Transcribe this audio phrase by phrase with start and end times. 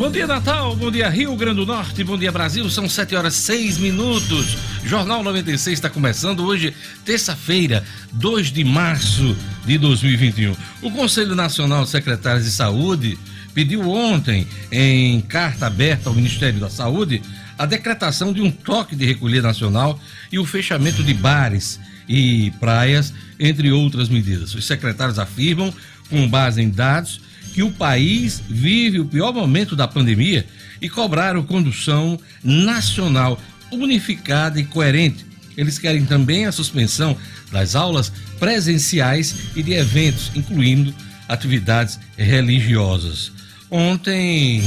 [0.00, 0.74] Bom dia, Natal.
[0.76, 2.02] Bom dia, Rio Grande do Norte.
[2.02, 2.70] Bom dia, Brasil.
[2.70, 4.56] São 7 horas 6 minutos.
[4.82, 9.36] Jornal 96 está começando hoje, terça-feira, 2 de março
[9.66, 10.56] de 2021.
[10.80, 13.18] O Conselho Nacional de Secretários de Saúde
[13.52, 17.20] pediu ontem, em carta aberta ao Ministério da Saúde,
[17.58, 20.00] a decretação de um toque de recolher nacional
[20.32, 21.78] e o fechamento de bares
[22.08, 24.54] e praias, entre outras medidas.
[24.54, 25.70] Os secretários afirmam,
[26.08, 27.20] com base em dados,
[27.60, 30.46] que o país vive o pior momento da pandemia
[30.80, 33.38] e cobraram condução nacional
[33.70, 35.26] unificada e coerente.
[35.58, 37.14] Eles querem também a suspensão
[37.52, 40.94] das aulas presenciais e de eventos, incluindo
[41.28, 43.30] atividades religiosas.
[43.70, 44.64] Ontem,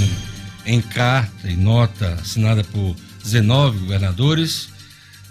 [0.63, 4.69] em carta e nota assinada por 19 governadores,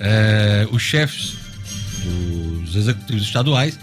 [0.00, 1.36] eh, os chefes
[2.64, 3.78] dos executivos estaduais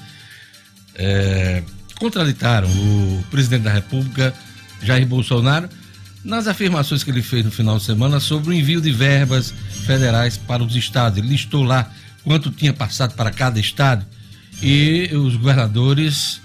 [0.96, 1.64] eh,
[2.00, 4.34] contraditaram o presidente da República,
[4.82, 5.70] Jair Bolsonaro,
[6.24, 9.54] nas afirmações que ele fez no final de semana sobre o envio de verbas
[9.86, 11.18] federais para os estados.
[11.18, 11.92] Ele listou lá
[12.24, 14.06] quanto tinha passado para cada estado
[14.62, 16.42] e os governadores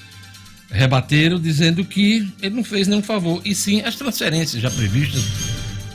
[0.70, 5.23] rebateram dizendo que ele não fez nenhum favor, e sim as transferências já previstas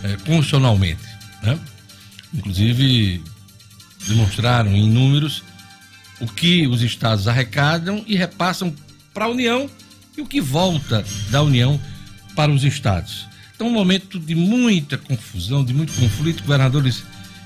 [0.04, 1.02] é, constitucionalmente.
[1.44, 1.60] Né?
[2.34, 3.22] Inclusive,
[4.08, 5.44] demonstraram em números
[6.20, 8.74] o que os estados arrecadam e repassam
[9.14, 9.70] para a União
[10.18, 11.80] e o que volta da União
[12.36, 13.28] para os estados.
[13.56, 16.44] Então, um momento de muita confusão, de muito conflito.
[16.44, 17.04] Governadores,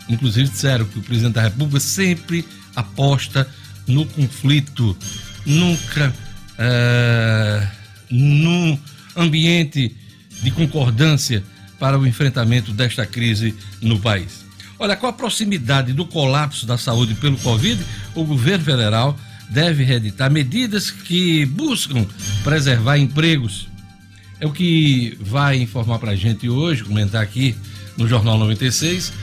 [0.07, 3.47] inclusive, disseram que o presidente da República sempre aposta
[3.87, 4.95] no conflito,
[5.45, 6.13] nunca
[6.57, 7.67] é,
[8.09, 8.77] num
[9.15, 9.95] ambiente
[10.41, 11.43] de concordância
[11.79, 14.45] para o enfrentamento desta crise no país.
[14.79, 17.83] Olha, com a proximidade do colapso da saúde pelo Covid,
[18.15, 19.17] o governo federal
[19.53, 22.05] deve reeditar medidas que buscam
[22.43, 23.67] preservar empregos.
[24.39, 27.55] É o que vai informar para a gente hoje, comentar aqui
[27.95, 29.13] no Jornal 96,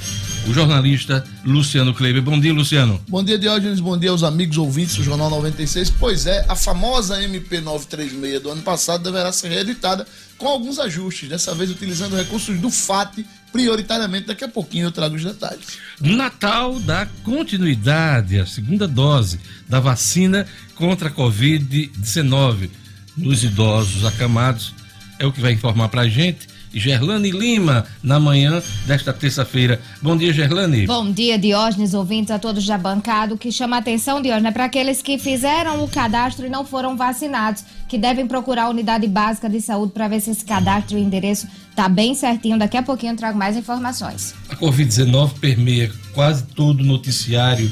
[0.50, 2.20] o jornalista Luciano Kleber.
[2.20, 3.00] Bom dia, Luciano.
[3.08, 3.78] Bom dia, Diógenes.
[3.78, 5.90] Bom dia aos amigos ouvintes do Jornal 96.
[5.90, 10.04] Pois é, a famosa MP 936 do ano passado deverá ser reeditada
[10.36, 14.26] com alguns ajustes, dessa vez utilizando recursos do FAT prioritariamente.
[14.26, 15.78] Daqui a pouquinho eu trago os detalhes.
[16.00, 19.38] Natal dá continuidade à segunda dose
[19.68, 22.70] da vacina contra a Covid-19
[23.16, 24.74] nos idosos acamados.
[25.16, 29.80] É o que vai informar para a gente Gerlane Lima, na manhã desta terça-feira.
[30.00, 30.86] Bom dia, Gerlane.
[30.86, 33.34] Bom dia, Diógenes, ouvintes a todos da bancada.
[33.34, 36.64] O que chama a atenção, Diógenes, é para aqueles que fizeram o cadastro e não
[36.64, 40.96] foram vacinados, que devem procurar a unidade básica de saúde para ver se esse cadastro
[40.96, 42.58] e o endereço está bem certinho.
[42.58, 44.34] Daqui a pouquinho eu trago mais informações.
[44.48, 47.70] A Covid-19 permeia quase todo o noticiário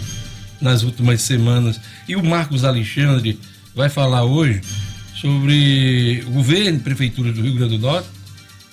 [0.61, 1.81] nas últimas semanas.
[2.09, 3.39] E o Marcos Alexandre
[3.75, 4.61] vai falar hoje
[5.15, 8.18] sobre o governo e prefeitura do Rio Grande do Norte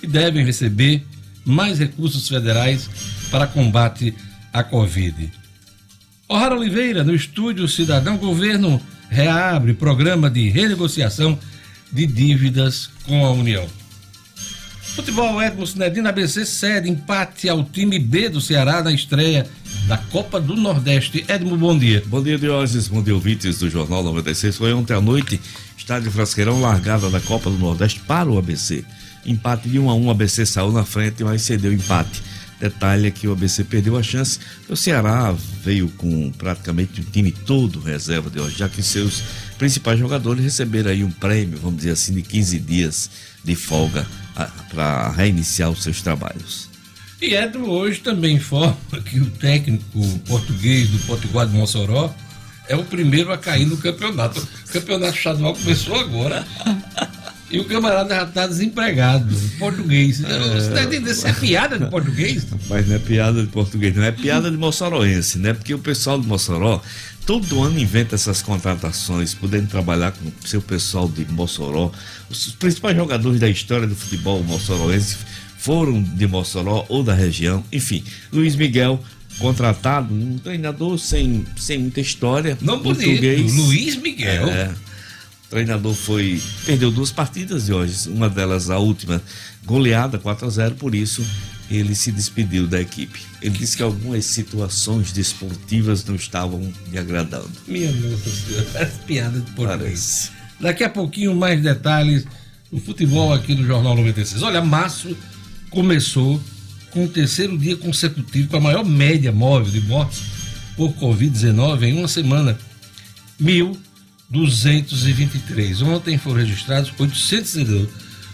[0.06, 1.04] que devem receber
[1.44, 2.88] mais recursos federais
[3.32, 4.14] para combate
[4.54, 5.32] à Covid.
[6.30, 8.80] O'Hara Oliveira, no estúdio Cidadão Governo,
[9.10, 11.38] reabre programa de renegociação
[11.92, 13.66] de dívidas com a União.
[14.96, 19.46] Futebol Edmo Sinedino ABC cede empate ao time B do Ceará na estreia
[19.88, 21.26] da Copa do Nordeste.
[21.28, 22.04] Edmo, bom dia.
[22.06, 22.88] Bom dia, Diógenes.
[22.88, 24.56] Bom dia, ouvintes do Jornal 96.
[24.56, 25.40] Foi ontem à noite,
[25.76, 28.86] estádio Frasqueirão, largada da Copa do Nordeste para o ABC.
[29.26, 32.22] Empate de 1 a 1 o ABC saiu na frente, mas cedeu empate.
[32.60, 34.40] Detalhe é que o ABC perdeu a chance.
[34.70, 39.24] O Ceará veio com praticamente o time todo reserva de hoje, já que seus
[39.58, 43.10] principais jogadores receberam aí um prêmio, vamos dizer assim, de 15 dias
[43.44, 44.06] de folga
[44.70, 46.70] para reiniciar os seus trabalhos.
[47.22, 52.14] E Edmo hoje também informa que o técnico português do Potiguar de Mossoró
[52.68, 54.40] é o primeiro a cair no campeonato.
[54.40, 56.46] O campeonato estadual começou agora.
[57.50, 60.24] E o camarada já está desempregado, português.
[60.24, 60.40] É...
[60.40, 61.12] Você está entendendo?
[61.12, 62.46] Isso é piada de português?
[62.68, 65.54] Mas não é piada de português, não é piada de moçoroense, né?
[65.54, 66.82] Porque o pessoal de Mossoró
[67.26, 71.92] todo ano inventa essas contratações, podendo trabalhar com o seu pessoal de Mossoró.
[72.30, 75.18] Os principais jogadores da história do futebol moçoroense
[75.58, 77.64] foram de Mossoró ou da região.
[77.72, 79.00] Enfim, Luiz Miguel
[79.40, 82.58] contratado, um treinador sem, sem muita história.
[82.62, 83.54] Não português.
[83.54, 84.48] Luiz Miguel.
[84.48, 84.72] É,
[85.56, 89.22] treinador foi perdeu duas partidas de hoje, uma delas a última
[89.66, 91.26] goleada 4 a 0, por isso
[91.72, 93.22] ele se despediu da equipe.
[93.42, 97.50] Ele disse que algumas situações desportivas não estavam lhe agradando.
[97.66, 100.30] Minha nossa senhora, parece piada de português.
[100.60, 102.26] Daqui a pouquinho mais detalhes
[102.70, 104.44] do futebol aqui no Jornal 96.
[104.44, 105.16] Olha, março
[105.70, 106.38] começou
[106.92, 110.22] com o terceiro dia consecutivo com a maior média móvel de mortes
[110.76, 112.60] por Covid-19 em uma semana.
[113.40, 113.78] Mil
[114.30, 115.82] 223.
[115.82, 117.90] Ontem foram registrados 802,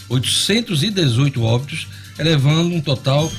[0.09, 3.31] 818 óbitos, elevando um total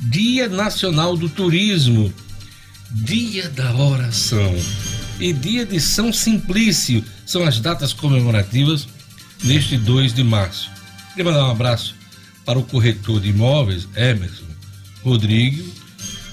[0.00, 2.12] Dia Nacional do Turismo,
[2.90, 4.54] Dia da Oração
[5.18, 8.88] e Dia de São Simplício são as datas comemorativas
[9.42, 10.70] neste 2 de março.
[11.10, 11.94] Queria mandar um abraço
[12.44, 14.44] para o corretor de imóveis, Emerson
[15.02, 15.70] Rodrigo,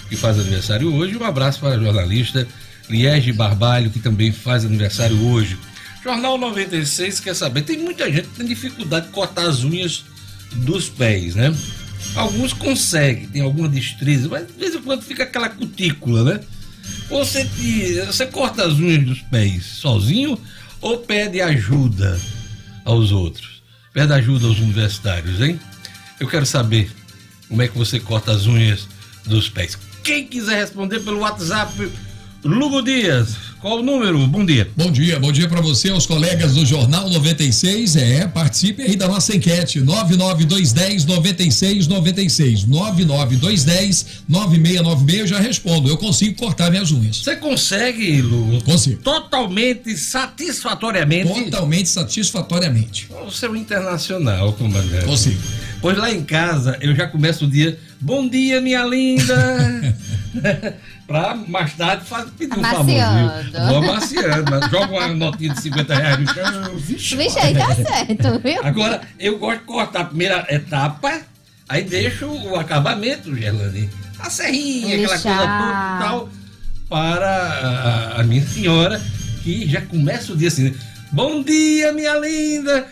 [0.10, 1.18] que faz aniversário hoje.
[1.18, 2.48] Um abraço para a jornalista
[2.90, 5.58] Liege Barbalho, que também faz aniversário hoje.
[6.04, 10.06] Jornal 96 quer saber, tem muita gente que tem dificuldade de cortar as unhas
[10.54, 11.54] dos pés, né?
[12.16, 16.40] Alguns conseguem, tem alguma destreza, mas de vez em quando fica aquela cutícula, né?
[17.10, 20.40] Você, te, você corta as unhas dos pés sozinho
[20.80, 22.20] ou pede ajuda
[22.86, 23.64] aos outros?
[23.92, 25.60] Pede ajuda aos universitários, hein?
[26.20, 26.90] Eu quero saber
[27.50, 28.88] como é que você corta as unhas
[29.26, 29.78] dos pés.
[30.04, 31.92] Quem quiser responder pelo WhatsApp,
[32.44, 33.36] Lugo Dias,
[33.66, 34.28] qual o número?
[34.28, 34.70] Bom dia.
[34.78, 37.96] Bom dia, bom dia para você, aos colegas do Jornal 96.
[37.96, 39.80] É, participe aí da nossa enquete.
[39.80, 42.66] 99210 9696.
[42.68, 45.20] 99210 9696.
[45.20, 45.90] Eu já respondo.
[45.90, 47.24] Eu consigo cortar minhas unhas.
[47.24, 48.64] Você consegue, Lugo?
[48.64, 49.02] Consigo.
[49.02, 51.46] Totalmente, satisfatoriamente.
[51.46, 53.10] Totalmente satisfatoriamente.
[53.26, 55.06] Você é um internacional, comandante.
[55.06, 55.42] Consigo.
[55.82, 57.80] Pois lá em casa eu já começo o dia.
[58.02, 59.96] Bom dia, minha linda!
[61.08, 63.68] pra mais tarde faz, pedir um favor, viu?
[63.68, 66.76] Vou amaciando, joga uma notinha de 50 reais no chão.
[66.76, 68.64] Vixe, Vixe aí tá certo, viu?
[68.64, 71.22] Agora, eu gosto de cortar a primeira etapa,
[71.70, 73.90] aí deixo o acabamento, Gerlane.
[74.20, 76.30] A serrinha, aquela coisa toda e tal,
[76.90, 79.02] para a, a minha senhora,
[79.44, 80.76] que já começa o dia assim.
[81.12, 82.88] Bom dia, minha linda!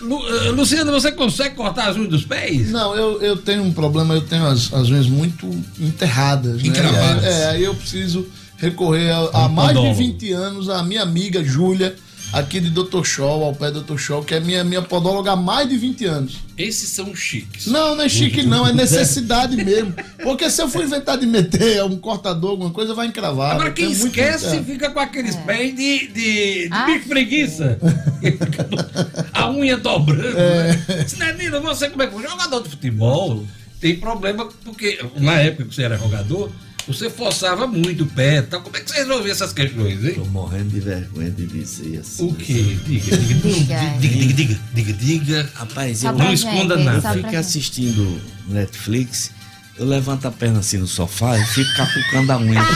[0.00, 2.70] Lu, uh, Luciano, você consegue cortar as unhas dos pés?
[2.70, 5.46] Não, eu, eu tenho um problema, eu tenho as, as unhas muito
[5.78, 6.62] enterradas.
[6.62, 7.22] Encravadas.
[7.22, 7.42] Né?
[7.42, 8.26] É, aí eu preciso
[8.56, 11.94] recorrer a, a mais de 20 anos a minha amiga Júlia,
[12.32, 13.02] aqui de Dr.
[13.04, 13.96] Show, ao pé do Dr.
[13.98, 16.38] Show, que é minha, minha podóloga há mais de 20 anos.
[16.56, 17.66] Esses são chiques.
[17.66, 19.94] Não, não é chique não, é necessidade mesmo.
[20.22, 23.52] Porque se eu for inventar de meter um cortador, alguma coisa, vai encravar.
[23.52, 24.62] Agora quem Tem muito- esquece é.
[24.62, 27.78] fica com aqueles pés de, de, de Ah, bicho preguiça.
[29.32, 30.22] a unha dobrando.
[30.34, 31.04] Né?
[31.06, 32.22] Sinanina, você como é que foi?
[32.22, 33.44] Jogador de futebol
[33.80, 36.52] tem problema porque na época que você era jogador,
[36.86, 38.42] você forçava muito o pé.
[38.42, 38.60] Tal.
[38.62, 40.14] Como é que você resolvia essas questões, hein?
[40.14, 42.26] Tô morrendo de vergonha de dizer assim.
[42.28, 42.76] O quê?
[42.84, 45.50] Diga, diga, diga, diga, diga, diga, diga.
[45.54, 47.12] Rapaz, eu não esconda nada.
[47.14, 47.36] gente.
[47.36, 49.30] assistindo Netflix,
[49.78, 52.60] eu levanto a perna assim no sofá e fico capucando a unha.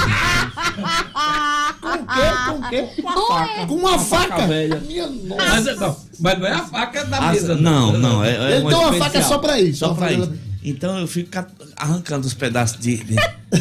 [1.85, 2.23] Com o quê?
[2.47, 3.03] Com o quê?
[3.03, 3.67] Com uma faca.
[3.67, 4.47] Com uma faca?
[4.47, 4.77] velha.
[4.81, 5.45] Minha nossa.
[5.65, 7.55] Mas, não, mas não é a faca da mesa.
[7.57, 9.29] não, não, é, é Ele tem uma faca especial.
[9.29, 10.33] só pra isso, Só pra- isso.
[10.65, 12.97] Então eu fico ca- arrancando os pedaços de.
[13.05, 13.17] de-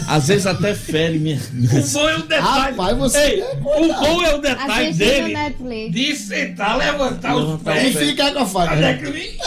[0.08, 1.38] às vezes até fere minha.
[1.38, 2.72] O bom é o detalhe.
[2.72, 3.56] Rapaz, você Ei, é o
[3.94, 7.96] bom é o detalhe dele de sentar, levantar os Levantar pés.
[7.96, 8.74] E ficar com a faca.
[8.74, 9.38] Até que ele-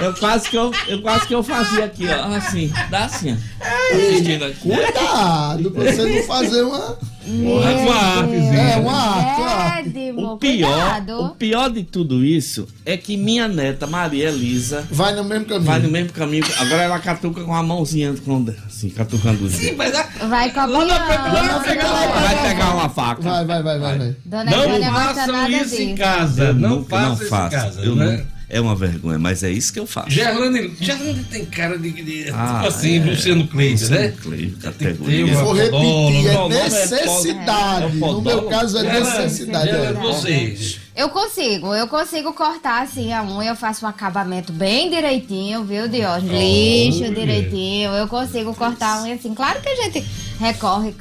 [0.00, 2.34] Eu quase que eu, eu quase que eu fazia aqui, ó.
[2.34, 3.96] Assim, dá assim, ó.
[3.96, 4.60] Assistindo aqui.
[4.60, 6.98] Cuidado pra você não fazer uma.
[7.26, 8.60] Uma artezinha.
[8.60, 9.40] É, uma arte.
[9.40, 9.76] uma arte.
[9.86, 11.20] Édimo, O pior, cuidado.
[11.24, 15.64] o pior de tudo isso é que minha neta, Maria Elisa, Vai no mesmo caminho.
[15.64, 16.44] vai no mesmo caminho.
[16.58, 20.50] Agora ela catuca com a mãozinha, com, assim, catucando os Sim, mas a- Vai.
[20.50, 23.22] Vai pegar lá, Vai pegar uma faca.
[23.22, 24.16] Vai, vai, vai, vai, vai.
[24.24, 24.44] Dona
[24.78, 26.44] não façam isso em casa.
[26.46, 27.80] Eu não nunca- façam isso em casa.
[27.82, 28.16] Eu né?
[28.18, 30.10] não- é uma vergonha, mas é isso que eu faço.
[30.10, 33.04] Gerlane, Gerlane tem cara de, de Ah, tipo assim, é.
[33.04, 34.14] Luciano Luciano né?
[34.22, 35.32] Que categoria.
[35.32, 37.86] Eu vou repetir, é não, necessidade.
[37.86, 39.70] É No meu caso é Gerlane, necessidade.
[39.70, 40.00] Gerlane, é.
[40.00, 45.64] você, Eu consigo, eu consigo cortar assim a unha, eu faço um acabamento bem direitinho,
[45.64, 46.32] viu, Diógenes?
[46.32, 49.34] Lixo direitinho, eu consigo cortar a unha assim.
[49.34, 50.06] Claro que a gente
[50.38, 50.94] recorre,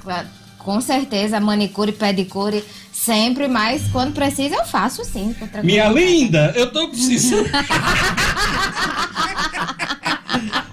[0.65, 5.35] com certeza, manicure, pedicure, sempre, mas quando precisa eu faço sim.
[5.63, 7.47] Minha linda, eu tô precisando.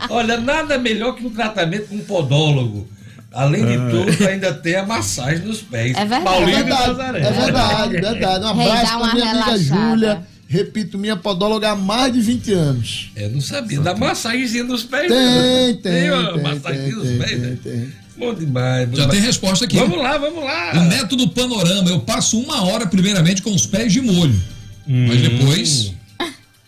[0.09, 2.89] Olha, nada melhor que um tratamento com um podólogo.
[3.31, 5.97] Além de tudo, ainda tem a massagem nos pés.
[5.97, 6.25] É verdade.
[6.25, 8.45] Paulinho é verdade, é verdade, verdade.
[8.45, 10.27] Um abraço pra minha amiga Júlia.
[10.49, 13.11] Repito, minha podóloga há mais de 20 anos.
[13.17, 13.81] Eu não sabia.
[13.81, 15.09] Da massagenzinha nos pés.
[15.09, 15.79] Tem, né?
[15.83, 15.93] tem.
[15.93, 17.59] Tem uma massagem nos pés, né?
[17.63, 18.02] Tem.
[18.17, 18.89] Bom demais.
[18.89, 19.19] Bom Já demais.
[19.19, 19.77] tem resposta aqui.
[19.77, 20.73] Vamos lá, vamos lá.
[20.75, 24.39] O método panorama, eu passo uma hora primeiramente com os pés de molho.
[24.87, 25.23] Mas Hum.
[25.23, 25.93] depois.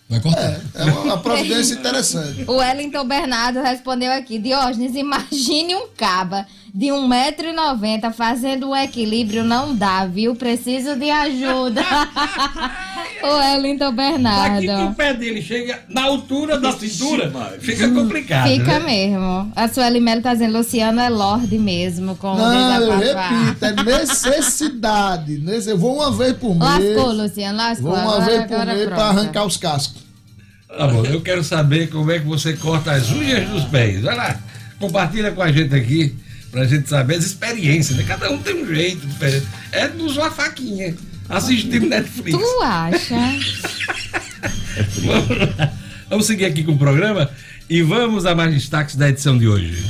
[0.07, 0.61] Vai cortar.
[0.75, 2.43] É uma, uma providência interessante.
[2.47, 9.75] O Wellington Bernardo respondeu aqui: Diógenes, imagine um caba de 1,90m fazendo um equilíbrio, não
[9.75, 10.35] dá, viu?
[10.35, 11.81] Preciso de ajuda.
[13.23, 14.95] o Wellington Daqui que o Bernardo.
[14.95, 18.47] pé dele chega na altura da cintura, fica complicado.
[18.49, 18.85] Fica né?
[18.85, 19.51] mesmo.
[19.55, 23.83] A Sueli Melo tá dizendo: Luciano é Lorde mesmo, com o Não, eu repito, é
[23.83, 25.37] necessidade.
[25.39, 26.95] Nesse- Eu vou uma vez por mês.
[26.95, 27.91] Lascou, Luciano, lascou.
[27.91, 30.03] Vou uma Agora- vez por agora mês pra arrancar os cascos.
[30.77, 34.01] Tá bom, eu quero saber como é que você corta as unhas dos pés.
[34.01, 34.37] Vai lá,
[34.79, 36.13] compartilha com a gente aqui,
[36.51, 38.03] pra gente saber as experiências, né?
[38.05, 39.47] Cada um tem um jeito diferente.
[39.71, 40.93] É de usar a faquinha,
[41.29, 42.37] assistindo Netflix.
[42.37, 43.15] Tu acha?
[45.03, 45.71] Vamos, lá.
[46.09, 47.29] Vamos seguir aqui com o programa
[47.69, 49.83] e vamos a mais destaques da edição de hoje.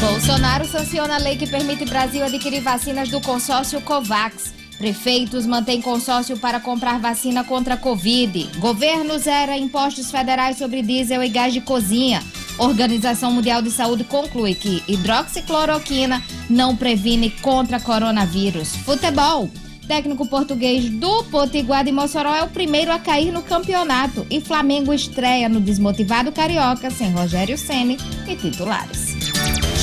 [0.00, 4.52] Bolsonaro sanciona a lei que permite Brasil adquirir vacinas do consórcio COVAX.
[4.76, 8.50] Prefeitos mantêm consórcio para comprar vacina contra a Covid.
[8.58, 12.22] Governo zera impostos federais sobre diesel e gás de cozinha.
[12.58, 18.76] Organização Mundial de Saúde conclui que hidroxicloroquina não previne contra coronavírus.
[18.76, 19.50] Futebol.
[19.88, 24.94] Técnico português do Potiguar de Mossoró é o primeiro a cair no campeonato e Flamengo
[24.94, 29.16] estreia no desmotivado Carioca sem Rogério Ceni e titulares.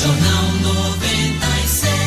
[0.02, 2.00] Jornal 96.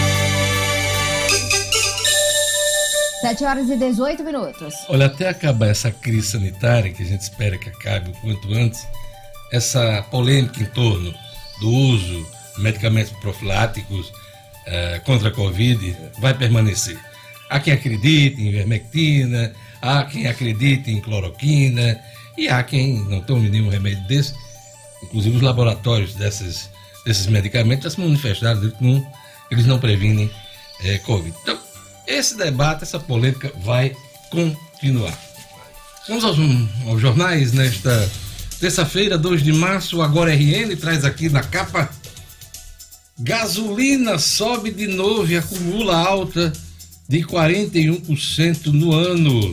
[3.22, 4.74] 7 horas e 18 minutos.
[4.88, 8.84] Olha, até acabar essa crise sanitária, que a gente espera que acabe o quanto antes,
[9.52, 11.14] essa polêmica em torno
[11.60, 14.10] do uso de medicamentos profiláticos
[14.66, 16.98] eh, contra a Covid vai permanecer.
[17.50, 22.00] Há quem acredite em ivermectina, há quem acredite em cloroquina
[22.36, 24.34] e há quem não tome nenhum remédio desse.
[25.02, 26.70] Inclusive os laboratórios desses,
[27.04, 29.12] desses medicamentos já se manifestaram dizendo que não,
[29.50, 30.30] eles não previnem
[30.84, 31.36] eh, Covid.
[31.42, 31.58] Então,
[32.06, 33.94] esse debate, essa polêmica vai
[34.30, 35.16] continuar.
[36.08, 36.38] Vamos aos,
[36.86, 38.10] aos jornais nesta
[38.62, 40.00] terça-feira, 2 de março.
[40.00, 41.90] Agora RN traz aqui na capa:
[43.18, 46.52] gasolina sobe de novo e acumula alta
[47.08, 49.52] de 41% no ano.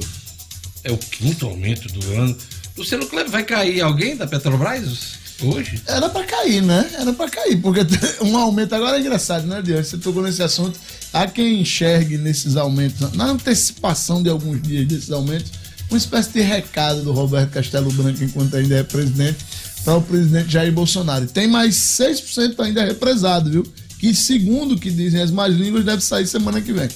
[0.84, 2.38] É o quinto aumento do ano.
[2.78, 5.82] Luciano Kleber, vai cair alguém da Petrobras hoje?
[5.88, 6.89] Era pra cair, né?
[6.94, 7.82] Era pra cair, porque
[8.22, 9.88] um aumento agora é engraçado, né, Diante?
[9.88, 10.80] Você tocou nesse assunto.
[11.12, 15.51] Há quem enxergue nesses aumentos, na antecipação de alguns dias desses aumentos,
[15.89, 19.38] uma espécie de recado do Roberto Castelo Branco, enquanto ainda é presidente,
[19.84, 21.25] para o presidente Jair Bolsonaro.
[21.27, 23.63] Tem mais 6% ainda represado, viu?
[23.98, 26.89] Que, segundo o que dizem as más línguas, deve sair semana que vem.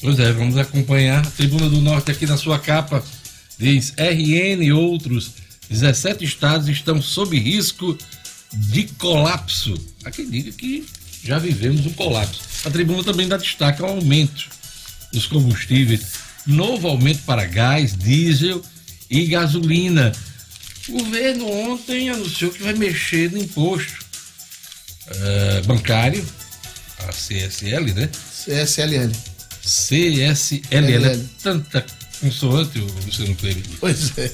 [0.00, 1.26] Pois é, vamos acompanhar.
[1.26, 3.02] A Tribuna do Norte aqui na sua capa
[3.58, 5.32] diz: RN e outros
[5.68, 7.96] 17 estados estão sob risco
[8.52, 9.74] de colapso.
[10.04, 10.86] Há quem diga que
[11.22, 12.40] já vivemos um colapso.
[12.64, 14.48] A tribuna também dá destaque ao aumento
[15.12, 16.02] dos combustíveis,
[16.46, 18.62] novo aumento para gás, diesel
[19.10, 20.12] e gasolina.
[20.88, 24.04] O governo ontem anunciou que vai mexer no imposto
[25.06, 26.24] eh, bancário,
[27.00, 28.08] a CSL, né?
[28.08, 29.12] CSLL.
[29.62, 31.06] CSLL.
[31.06, 31.84] É tanta
[32.20, 33.64] consoante, o Luciano Kleber.
[33.80, 34.32] Pois é.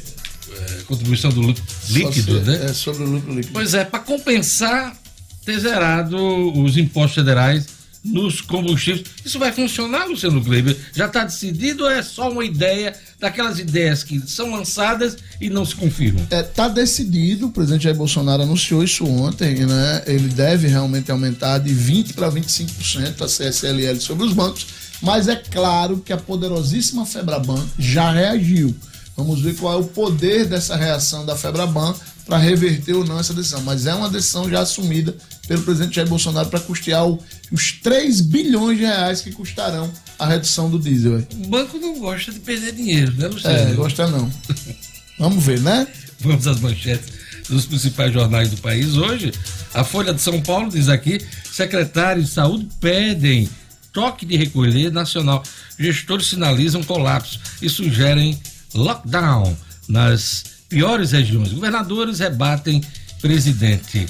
[0.52, 2.66] É, contribuição do lucro líquido, né?
[2.66, 3.52] É sobre o lucro líquido.
[3.52, 4.96] Pois é, para compensar
[5.44, 6.16] ter zerado
[6.60, 7.66] os impostos federais
[8.04, 9.06] nos combustíveis.
[9.24, 10.76] Isso vai funcionar, Luciano Kleber?
[10.94, 15.64] Já está decidido ou é só uma ideia daquelas ideias que são lançadas e não
[15.64, 16.26] se confirmam?
[16.30, 20.02] É, tá decidido, o presidente Jair Bolsonaro anunciou isso ontem, né?
[20.06, 24.66] Ele deve realmente aumentar de 20 para 25% a CSLL sobre os bancos,
[25.02, 28.74] mas é claro que a poderosíssima Febraban já reagiu.
[29.16, 33.34] Vamos ver qual é o poder dessa reação da Febraban para reverter ou não essa
[33.34, 33.60] decisão.
[33.62, 35.14] Mas é uma decisão já assumida
[35.50, 37.18] pelo presidente Jair Bolsonaro para custear o-
[37.50, 41.26] os 3 bilhões de reais que custarão a redução do diesel.
[41.34, 43.72] O banco não gosta de perder dinheiro, né, Luciano?
[43.72, 44.30] É, gosta não.
[45.18, 45.88] Vamos ver, né?
[46.20, 47.08] Vamos às manchetes
[47.48, 49.32] dos principais jornais do país hoje.
[49.74, 51.20] A Folha de São Paulo diz aqui:
[51.52, 53.48] secretários de saúde pedem
[53.92, 55.42] toque de recolher nacional.
[55.76, 58.40] Gestores sinalizam colapso e sugerem
[58.72, 59.56] lockdown
[59.88, 61.52] nas piores regiões.
[61.52, 62.80] Governadores rebatem
[63.20, 64.06] presidente.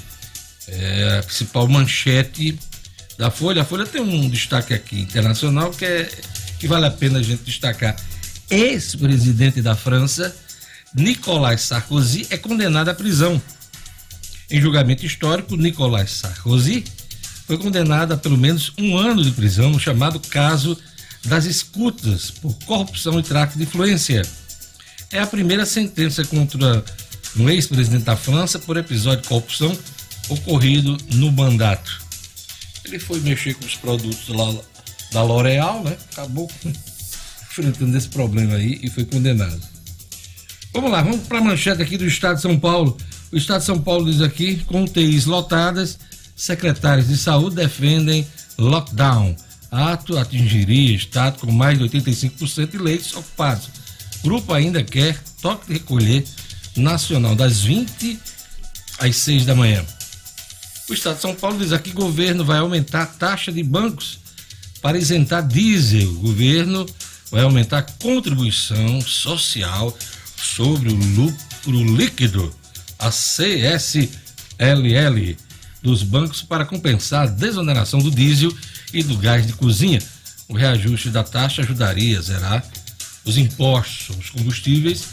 [0.68, 2.58] É a principal manchete
[3.18, 3.62] da Folha.
[3.62, 6.10] A Folha tem um destaque aqui internacional que, é,
[6.58, 7.96] que vale a pena a gente destacar.
[8.48, 10.34] Ex-presidente da França,
[10.94, 13.40] Nicolas Sarkozy, é condenado à prisão.
[14.50, 16.84] Em julgamento histórico, Nicolas Sarkozy
[17.46, 20.76] foi condenado a pelo menos um ano de prisão no chamado caso
[21.24, 24.22] das escutas por corrupção e tráfico de influência.
[25.12, 26.84] É a primeira sentença contra
[27.36, 29.76] um ex-presidente da França por episódio de corrupção
[30.30, 32.00] ocorrido no mandato.
[32.84, 34.54] Ele foi mexer com os produtos lá
[35.12, 35.96] da L'Oréal, né?
[36.12, 36.50] Acabou
[37.50, 39.60] enfrentando esse problema aí e foi condenado.
[40.72, 42.96] Vamos lá, vamos para a manchete aqui do Estado de São Paulo.
[43.32, 45.98] O Estado de São Paulo diz aqui, com UTIs lotadas,
[46.36, 49.34] secretários de saúde defendem lockdown.
[49.70, 53.68] Ato atingiria estado com mais de 85% de leitos ocupados.
[54.22, 56.24] Grupo ainda quer toque de recolher
[56.76, 58.18] nacional das 20
[58.98, 59.84] às 6 da manhã.
[60.90, 63.62] O Estado de São Paulo diz aqui que o governo vai aumentar a taxa de
[63.62, 64.18] bancos
[64.82, 66.10] para isentar diesel.
[66.10, 66.84] O governo
[67.30, 69.96] vai aumentar a contribuição social
[70.36, 72.52] sobre o lucro líquido,
[72.98, 74.08] a CSLL
[75.80, 78.52] dos bancos para compensar a desoneração do diesel
[78.92, 80.02] e do gás de cozinha.
[80.48, 82.64] O reajuste da taxa ajudaria a zerar
[83.24, 85.04] os impostos sobre os combustíveis,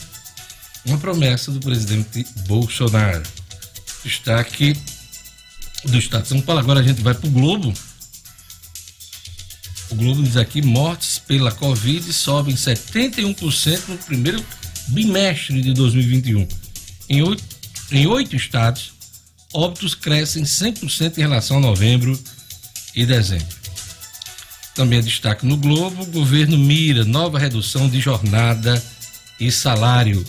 [0.84, 3.22] uma promessa do presidente Bolsonaro.
[4.04, 4.76] Destaque
[5.92, 6.60] do Estado de São Paulo.
[6.62, 7.74] Agora a gente vai para o Globo.
[9.90, 14.44] O Globo diz aqui: mortes pela Covid sobem 71% no primeiro
[14.90, 16.48] bimestre de 2021.
[17.10, 17.44] Em oito,
[17.92, 18.94] em oito estados,
[19.54, 22.20] óbitos crescem 100% em relação a novembro
[22.96, 23.56] e dezembro.
[24.76, 28.82] Também é destaque no Globo: o governo mira nova redução de jornada
[29.40, 30.26] e salário.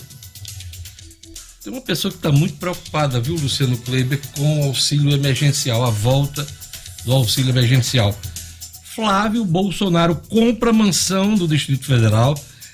[1.69, 5.91] Tem uma pessoa que está muito preocupada, viu, Luciano Kleber, com o auxílio emergencial, a
[5.91, 6.43] volta
[7.05, 8.11] do auxílio emergencial.
[8.95, 12.33] Flávio Bolsonaro compra mansão do Distrito Federal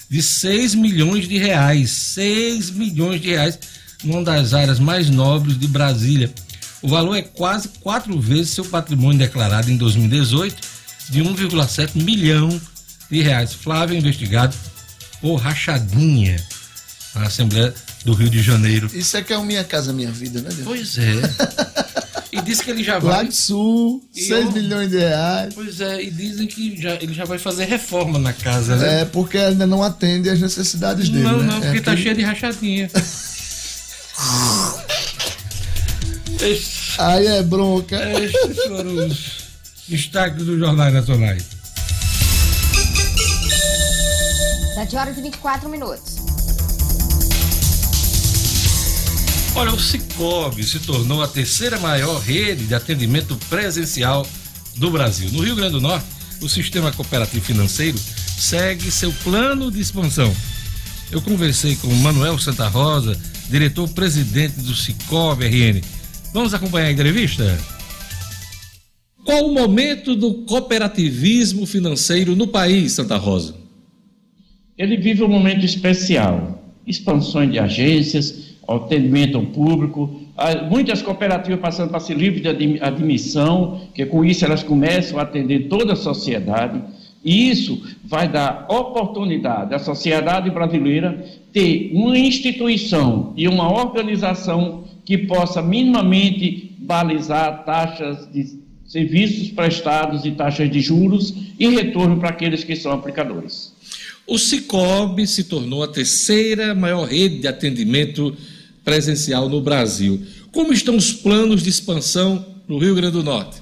[0.10, 1.92] de 6 milhões de reais.
[1.92, 3.60] 6 milhões de reais
[4.02, 6.34] numa das áreas mais nobres de Brasília.
[6.82, 10.56] O valor é quase quatro vezes seu patrimônio declarado em 2018,
[11.10, 12.62] de 1,7 milhão
[13.12, 13.54] de reais.
[13.54, 14.56] Flávio é investigado
[15.20, 16.42] por rachadinha
[17.14, 17.74] na Assembleia
[18.06, 18.90] do Rio de Janeiro.
[18.94, 20.50] Isso é que é o Minha Casa Minha Vida, né?
[20.52, 20.64] Deus?
[20.64, 21.14] Pois é.
[22.32, 23.14] E disse que ele já vai.
[23.14, 25.54] Lago Sul, E 6 eu- milhões de reais.
[25.54, 29.02] Pois é, e dizem que já, ele já vai fazer reforma na casa, né?
[29.02, 31.24] É porque ainda não atende às necessidades dele.
[31.24, 31.46] não, né?
[31.54, 32.90] não, porque é tá aquele- cheio de rachadinha.
[36.98, 37.98] Aí é bronca.
[38.20, 39.48] estes foram os
[39.88, 41.44] destaques dos jornais nacionais.
[44.76, 46.15] 7 horas e 24 minutos.
[49.56, 54.28] Olha, o Cicobi se tornou a terceira maior rede de atendimento presencial
[54.76, 55.30] do Brasil.
[55.32, 56.06] No Rio Grande do Norte,
[56.42, 60.36] o sistema cooperativo financeiro segue seu plano de expansão.
[61.10, 63.18] Eu conversei com o Manuel Santa Rosa,
[63.50, 65.82] diretor-presidente do Cicobi RN.
[66.34, 67.58] Vamos acompanhar a entrevista?
[69.24, 73.66] Qual o momento do cooperativismo financeiro no país, Santa Rosa?
[74.78, 76.65] ele vive um momento especial.
[76.86, 80.22] Expansões de agências, atendimento ao público,
[80.70, 85.22] muitas cooperativas passando para ser livre de admi- admissão, que com isso elas começam a
[85.22, 86.82] atender toda a sociedade,
[87.24, 95.18] e isso vai dar oportunidade à sociedade brasileira ter uma instituição e uma organização que
[95.18, 102.64] possa minimamente balizar taxas de serviços prestados e taxas de juros e retorno para aqueles
[102.64, 103.75] que são aplicadores.
[104.28, 108.36] O Cicobi se tornou a terceira maior rede de atendimento
[108.84, 110.20] presencial no Brasil.
[110.52, 113.62] Como estão os planos de expansão no Rio Grande do Norte?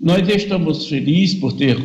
[0.00, 1.82] Nós estamos felizes por ter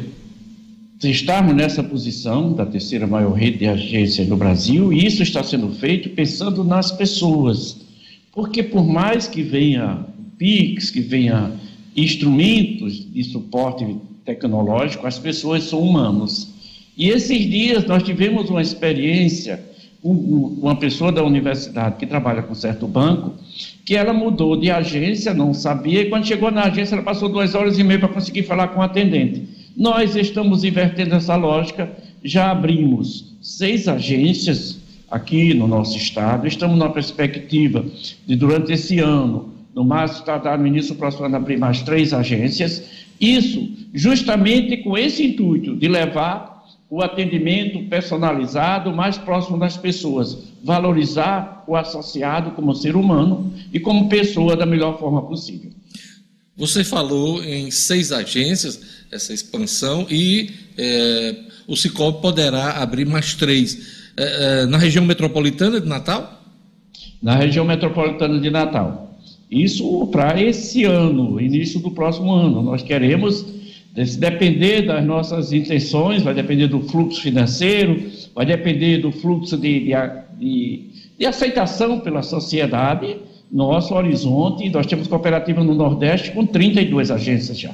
[1.03, 5.69] estarmos nessa posição da terceira maior rede de agências no Brasil e isso está sendo
[5.69, 7.77] feito pensando nas pessoas.
[8.31, 10.05] Porque por mais que venha
[10.37, 11.51] PIX, que venha
[11.95, 16.52] instrumentos de suporte tecnológico, as pessoas são humanos.
[16.97, 19.59] E esses dias nós tivemos uma experiência,
[20.03, 23.33] um- um- uma pessoa da universidade que trabalha com certo banco,
[23.85, 27.55] que ela mudou de agência, não sabia, e quando chegou na agência ela passou duas
[27.55, 29.43] horas e meia para conseguir falar com o atendente.
[29.75, 31.91] Nós estamos invertendo essa lógica,
[32.23, 34.79] já abrimos seis agências
[35.09, 37.83] aqui no nosso estado, estamos na perspectiva
[38.25, 42.13] de durante esse ano, no máximo tardar no início do próximo ano abrir mais três
[42.13, 42.83] agências,
[43.21, 46.52] Isso justamente com esse intuito de levar
[46.93, 54.07] o atendimento personalizado mais próximo das pessoas, valorizar o associado como ser humano e como
[54.07, 55.71] pessoa da melhor forma possível.
[56.55, 58.79] Você falou em seis agências,
[59.11, 61.35] essa expansão, e é,
[61.67, 64.03] o Cicobi poderá abrir mais três.
[64.15, 66.43] É, é, na região metropolitana de Natal?
[67.19, 69.17] Na região metropolitana de Natal.
[69.49, 72.61] Isso para esse ano, início do próximo ano.
[72.61, 73.43] Nós queremos,
[73.95, 79.81] se depender das nossas intenções, vai depender do fluxo financeiro, vai depender do fluxo de,
[79.81, 79.93] de,
[80.39, 83.17] de, de aceitação pela sociedade
[83.53, 87.73] nosso horizonte, nós temos cooperativa no Nordeste com 32 agências já.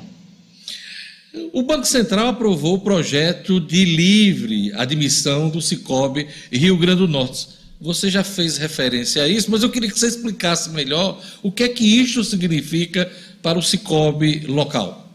[1.53, 7.47] O Banco Central aprovou o projeto de livre admissão do Cicobi Rio Grande do Norte.
[7.79, 11.63] Você já fez referência a isso, mas eu queria que você explicasse melhor o que
[11.63, 13.09] é que isso significa
[13.41, 15.08] para o Cicobi local.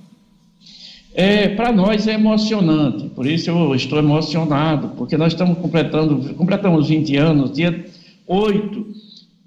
[1.15, 6.89] É, para nós é emocionante, por isso eu estou emocionado, porque nós estamos completando, completamos
[6.89, 7.87] 20 anos, dia
[8.27, 8.87] 8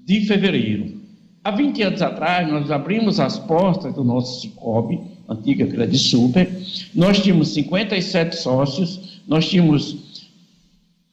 [0.06, 0.96] de fevereiro.
[1.44, 6.50] Há 20 anos atrás, nós abrimos as portas do nosso Cicobi, antiga Credit Super.
[6.96, 10.24] Nós tínhamos 57 sócios, nós tínhamos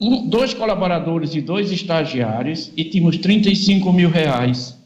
[0.00, 4.78] um, dois colaboradores e dois estagiários e tínhamos 35 mil reais.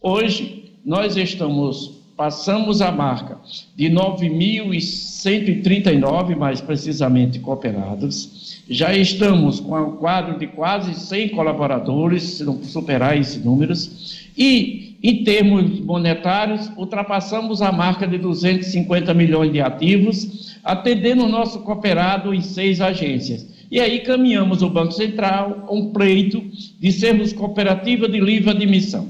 [0.00, 3.36] Hoje, nós estamos, passamos a marca
[3.76, 8.62] de 9.139, mais precisamente, cooperados.
[8.68, 14.96] Já estamos com um quadro de quase 100 colaboradores, se não superar esses números e,
[15.02, 22.32] em termos monetários, ultrapassamos a marca de 250 milhões de ativos, atendendo o nosso cooperado
[22.32, 23.52] em seis agências.
[23.70, 26.42] E aí caminhamos o Banco Central a um pleito
[26.78, 29.08] de sermos cooperativa de livre admissão.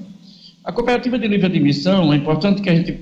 [0.65, 2.99] A cooperativa de livre admissão, é importante que a gente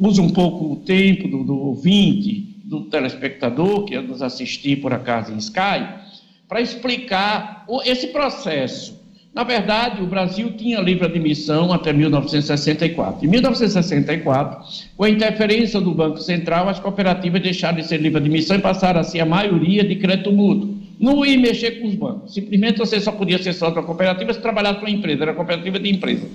[0.00, 5.32] use um pouco o tempo do, do ouvinte, do telespectador que nos assistir por acaso
[5.32, 5.86] em Sky,
[6.48, 8.96] para explicar esse processo
[9.36, 13.22] na verdade, o Brasil tinha livre admissão até 1964.
[13.22, 14.60] Em 1964,
[14.96, 18.98] com a interferência do Banco Central, as cooperativas deixaram de ser livre admissão e passaram
[18.98, 20.75] a ser a maioria de crédito mútuo.
[20.98, 22.32] Não ia mexer com os bancos.
[22.32, 25.78] Simplesmente você só podia ser sócio da cooperativa se trabalhasse com a empresa, era cooperativa
[25.78, 26.26] de empresa.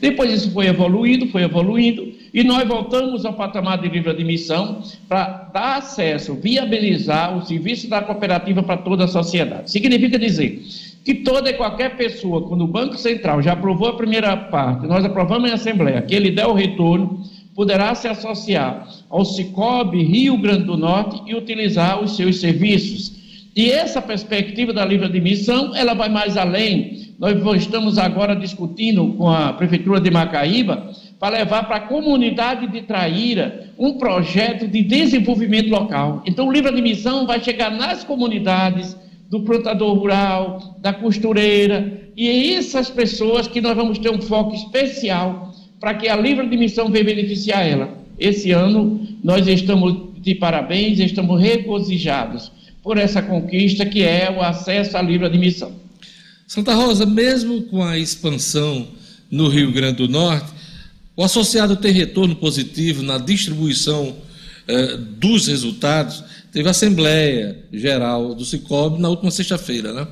[0.00, 5.50] Depois isso foi evoluindo, foi evoluindo, e nós voltamos ao patamar de livre admissão para
[5.52, 9.70] dar acesso, viabilizar o serviço da cooperativa para toda a sociedade.
[9.70, 10.62] Significa dizer
[11.04, 15.04] que toda e qualquer pessoa, quando o Banco Central já aprovou a primeira parte, nós
[15.04, 17.22] aprovamos em Assembleia, que ele der o retorno,
[17.54, 23.16] poderá se associar ao Cicobi Rio Grande do Norte e utilizar os seus serviços.
[23.56, 27.14] E essa perspectiva da livre admissão, ela vai mais além.
[27.18, 32.82] Nós estamos agora discutindo com a Prefeitura de Macaíba para levar para a comunidade de
[32.82, 36.22] Traíra um projeto de desenvolvimento local.
[36.24, 38.96] Então, o livre admissão vai chegar nas comunidades,
[39.28, 44.54] do plantador rural, da costureira, e é essas pessoas que nós vamos ter um foco
[44.54, 47.90] especial para que a livre admissão venha beneficiar ela.
[48.18, 52.50] Esse ano nós estamos de parabéns, estamos regozijados
[52.88, 55.72] por essa conquista que é o acesso à livre admissão.
[56.46, 58.88] Santa Rosa, mesmo com a expansão
[59.30, 60.50] no Rio Grande do Norte,
[61.14, 64.16] o associado tem retorno positivo na distribuição
[64.66, 70.06] eh, dos resultados Teve a Assembleia Geral do Cicobi na última sexta-feira, né?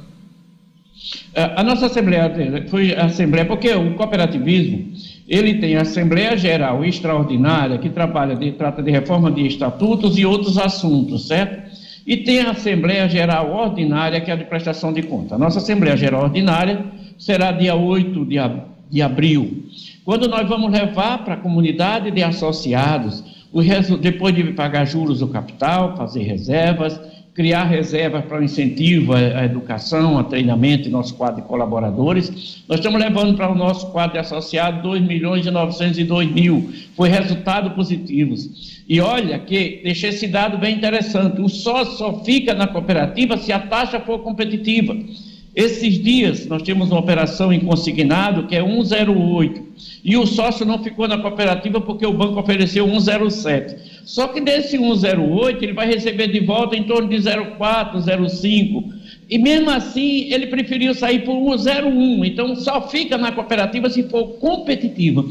[1.35, 2.31] É, a nossa Assembleia
[2.69, 4.93] foi a Assembleia, porque o cooperativismo,
[5.27, 10.27] ele tem a Assembleia Geral Extraordinária, que trabalha de, trata de reforma de estatutos e
[10.27, 11.66] outros assuntos, certo?
[12.07, 15.35] E tem a Assembleia Geral Ordinária, que é a de prestação de conta.
[15.35, 16.85] A nossa Assembleia Geral Ordinária
[17.19, 18.37] será dia 8 de,
[18.91, 19.65] de abril,
[20.05, 23.25] quando nós vamos levar para a comunidade de associados
[24.01, 27.01] depois de pagar juros do capital, fazer reservas,
[27.35, 32.63] criar reservas para o incentivo à educação, a treinamento e nosso quadro de colaboradores.
[32.69, 36.73] Nós estamos levando para o nosso quadro de associado 2 milhões e 902 mil.
[36.95, 38.76] Foi resultado positivos.
[38.89, 41.41] E olha que deixei esse dado bem interessante.
[41.41, 44.97] O sócio só fica na cooperativa se a taxa for competitiva.
[45.57, 49.65] Esses dias nós temos uma operação em consignado que é 108
[50.05, 54.03] e o sócio não ficou na cooperativa porque o banco ofereceu 107.
[54.05, 57.21] Só que desse 108 ele vai receber de volta em torno de
[57.57, 58.85] 04, 05.
[59.29, 62.25] E mesmo assim ele preferiu sair por 101.
[62.25, 65.25] Então só fica na cooperativa se for competitiva.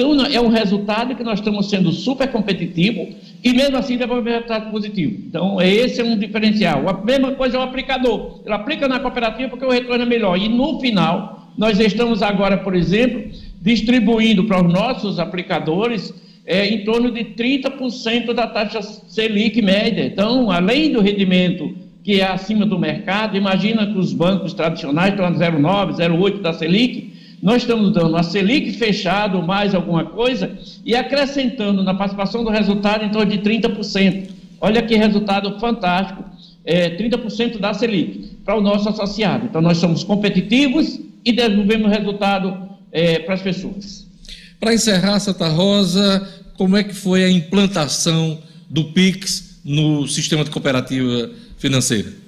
[0.00, 3.08] Então é um resultado que nós estamos sendo super competitivos
[3.44, 5.14] e mesmo assim devolve um resultado positivo.
[5.26, 6.88] Então, esse é um diferencial.
[6.88, 8.40] A mesma coisa é o aplicador.
[8.44, 10.38] Ele aplica na cooperativa porque o retorno é melhor.
[10.38, 16.14] E no final, nós estamos agora, por exemplo, distribuindo para os nossos aplicadores
[16.46, 20.06] é, em torno de 30% da taxa Selic média.
[20.06, 25.26] Então, além do rendimento que é acima do mercado, imagina que os bancos tradicionais estão
[25.26, 27.09] a 0,9, 0,8 da Selic,
[27.42, 33.04] nós estamos dando a Selic fechado mais alguma coisa e acrescentando na participação do resultado
[33.04, 34.28] em torno de 30%.
[34.60, 36.22] Olha que resultado fantástico,
[36.64, 39.46] é, 30% da Selic para o nosso associado.
[39.46, 44.06] Então nós somos competitivos e desenvolvemos resultado é, para as pessoas.
[44.58, 50.50] Para encerrar, Santa Rosa, como é que foi a implantação do PIX no sistema de
[50.50, 52.19] cooperativa financeira?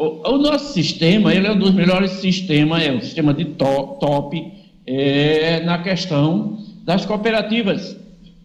[0.00, 4.00] O, o, nosso sistema, ele é um dos melhores sistemas, é um sistema de top,
[4.00, 4.52] top
[4.86, 7.98] é, na questão das cooperativas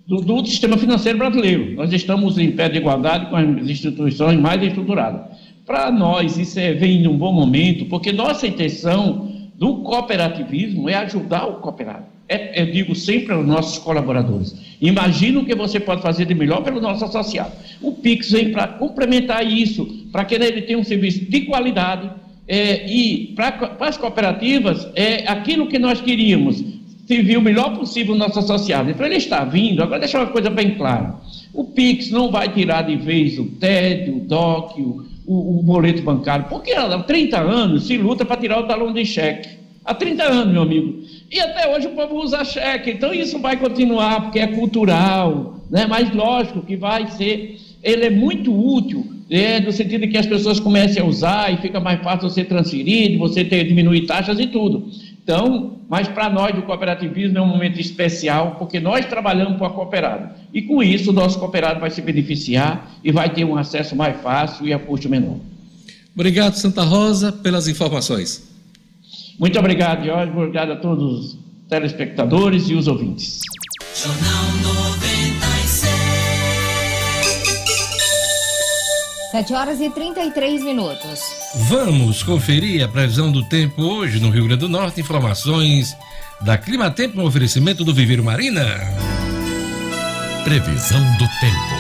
[0.06, 1.76] do, do, sistema financeiro brasileiro.
[1.76, 5.22] Nós estamos em pé de igualdade com as instituições mais estruturadas.
[5.66, 11.46] Para nós, isso é, vem num bom momento, porque nossa intenção do cooperativismo é ajudar
[11.46, 12.04] o cooperado.
[12.28, 16.64] É, eu digo sempre aos nossos colaboradores: imagina o que você pode fazer de melhor
[16.64, 17.52] pelo nosso associado.
[17.82, 22.10] O Pix vem para complementar isso, para que ele tenha um serviço de qualidade.
[22.48, 26.64] É, e para as cooperativas, é aquilo que nós queríamos,
[27.06, 28.90] servir o melhor possível o nosso associado.
[28.90, 31.16] Então ele está vindo, agora deixa uma coisa bem clara:
[31.54, 36.02] o Pix não vai tirar de vez o TED, o DOC, o, o, o boleto
[36.02, 39.50] bancário, porque há 30 anos se luta para tirar o talão de cheque.
[39.84, 41.04] Há 30 anos, meu amigo.
[41.30, 42.92] E até hoje o povo usa cheque.
[42.92, 45.86] Então isso vai continuar, porque é cultural, né?
[45.86, 47.65] mas lógico que vai ser.
[47.86, 51.58] Ele é muito útil, é, no sentido de que as pessoas comecem a usar e
[51.58, 54.90] fica mais fácil você transferir, você ter, diminuir taxas e tudo.
[55.24, 59.70] Então, mas para nós do cooperativismo é um momento especial, porque nós trabalhamos com a
[59.70, 60.34] cooperado.
[60.52, 64.20] E com isso, o nosso cooperado vai se beneficiar e vai ter um acesso mais
[64.20, 65.38] fácil e a custo menor.
[66.16, 68.52] Obrigado, Santa Rosa, pelas informações.
[69.40, 70.32] Muito obrigado, Jorge.
[70.32, 71.38] Obrigado a todos os
[71.70, 73.42] telespectadores e os ouvintes.
[73.94, 75.05] Jornal 96.
[79.36, 81.20] 7 horas e 33 minutos.
[81.68, 85.02] Vamos conferir a previsão do tempo hoje no Rio Grande do Norte.
[85.02, 85.94] Informações
[86.40, 88.64] da Clima Tempo no oferecimento do Viveiro Marina.
[90.46, 91.75] Previsão do tempo.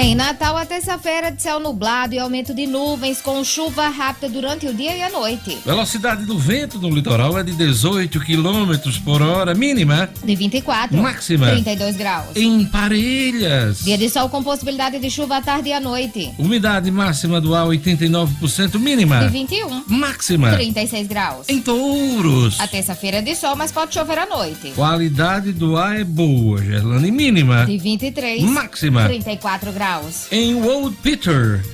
[0.00, 4.64] Em Natal, a terça-feira de céu nublado e aumento de nuvens com chuva rápida durante
[4.68, 5.58] o dia e a noite.
[5.66, 10.96] Velocidade do vento no litoral é de 18 km por hora, mínima De 24.
[10.96, 11.48] Máxima.
[11.50, 12.28] 32 graus.
[12.36, 13.80] em Parelhas.
[13.84, 16.32] Dia de sol com possibilidade de chuva à tarde e à noite.
[16.38, 19.82] Umidade máxima do ar 89%, mínima De 21.
[19.88, 21.48] máxima 36 graus.
[21.48, 22.60] em Touros.
[22.60, 24.70] A terça-feira é de sol, mas pode chover à noite.
[24.76, 28.44] Qualidade do ar é boa, Gerlane, mínima De 23.
[28.44, 29.87] máxima 34 graus.
[30.30, 31.64] Em Old Peter.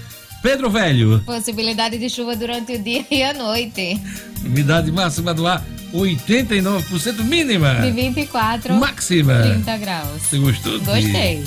[0.41, 1.21] Pedro Velho.
[1.27, 4.01] Possibilidade de chuva durante o dia e a noite.
[4.45, 8.73] Umidade máxima do ar 89%, mínima De 24.
[8.75, 9.43] máxima.
[9.43, 10.23] 30 graus.
[10.23, 10.79] Você gostou?
[10.79, 11.43] de Gostei.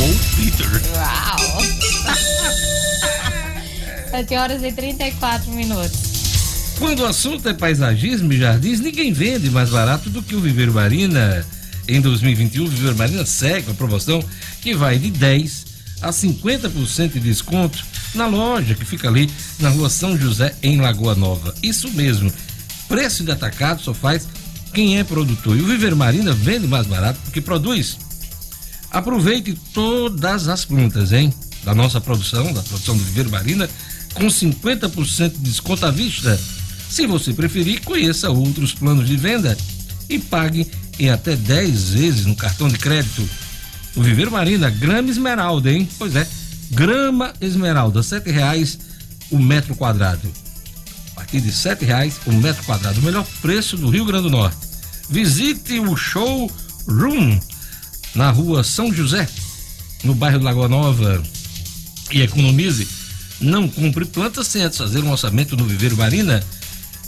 [0.00, 0.82] Old Peter.
[0.96, 1.62] Uau!
[4.10, 6.14] 7 horas e 34 minutos.
[6.78, 10.72] Quando o assunto é paisagismo e jardins, ninguém vende mais barato do que o Viveiro
[10.72, 11.44] Marina.
[11.86, 14.24] Em 2021, o Viveiro Marina segue a promoção
[14.62, 15.73] que vai de 10
[16.04, 21.14] a 50% de desconto na loja que fica ali na rua São José, em Lagoa
[21.14, 21.54] Nova.
[21.62, 22.32] Isso mesmo,
[22.88, 24.28] preço de atacado só faz
[24.72, 25.56] quem é produtor.
[25.56, 27.98] E o Viveiro Marina vende mais barato porque produz.
[28.90, 31.32] Aproveite todas as plantas, hein?
[31.64, 33.68] Da nossa produção, da produção do Viveiro Marina,
[34.12, 36.38] com 50% de desconto à vista.
[36.88, 39.56] Se você preferir, conheça outros planos de venda
[40.08, 43.28] e pague em até 10 vezes no cartão de crédito.
[43.96, 45.88] O Viveiro Marina, grama esmeralda, hein?
[45.98, 46.26] Pois é,
[46.72, 48.78] grama esmeralda, sete reais
[49.30, 50.28] o metro quadrado.
[51.12, 54.30] A partir de sete reais o metro quadrado, o melhor preço do Rio Grande do
[54.30, 54.56] Norte.
[55.08, 56.50] Visite o Show
[56.88, 57.38] Room
[58.16, 59.28] na rua São José,
[60.02, 61.22] no bairro de Lagoa Nova
[62.10, 62.88] e economize.
[63.40, 66.42] Não compre plantas sem antes fazer um orçamento no Viveiro Marina.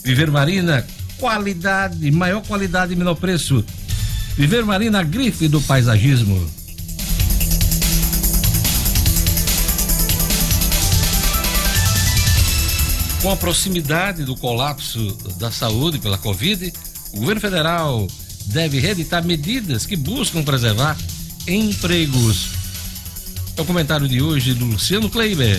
[0.05, 0.87] Viveiro Marina,
[1.19, 3.65] qualidade, maior qualidade e menor preço.
[4.37, 6.49] Viveiro Marina, grife do paisagismo.
[13.27, 16.73] Com a proximidade do colapso da saúde pela Covid,
[17.13, 18.07] o governo federal
[18.47, 20.97] deve reeditar medidas que buscam preservar
[21.45, 22.51] empregos.
[23.57, 25.59] É o comentário de hoje do Luciano Kleiber.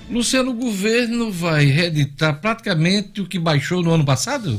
[0.11, 4.55] Luciano, o governo vai reeditar praticamente o que baixou no ano passado?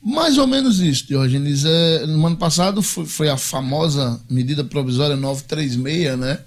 [0.00, 1.64] Mais ou menos isso, Diógenes.
[1.64, 6.38] É, no ano passado foi, foi, a famosa medida provisória 936, né?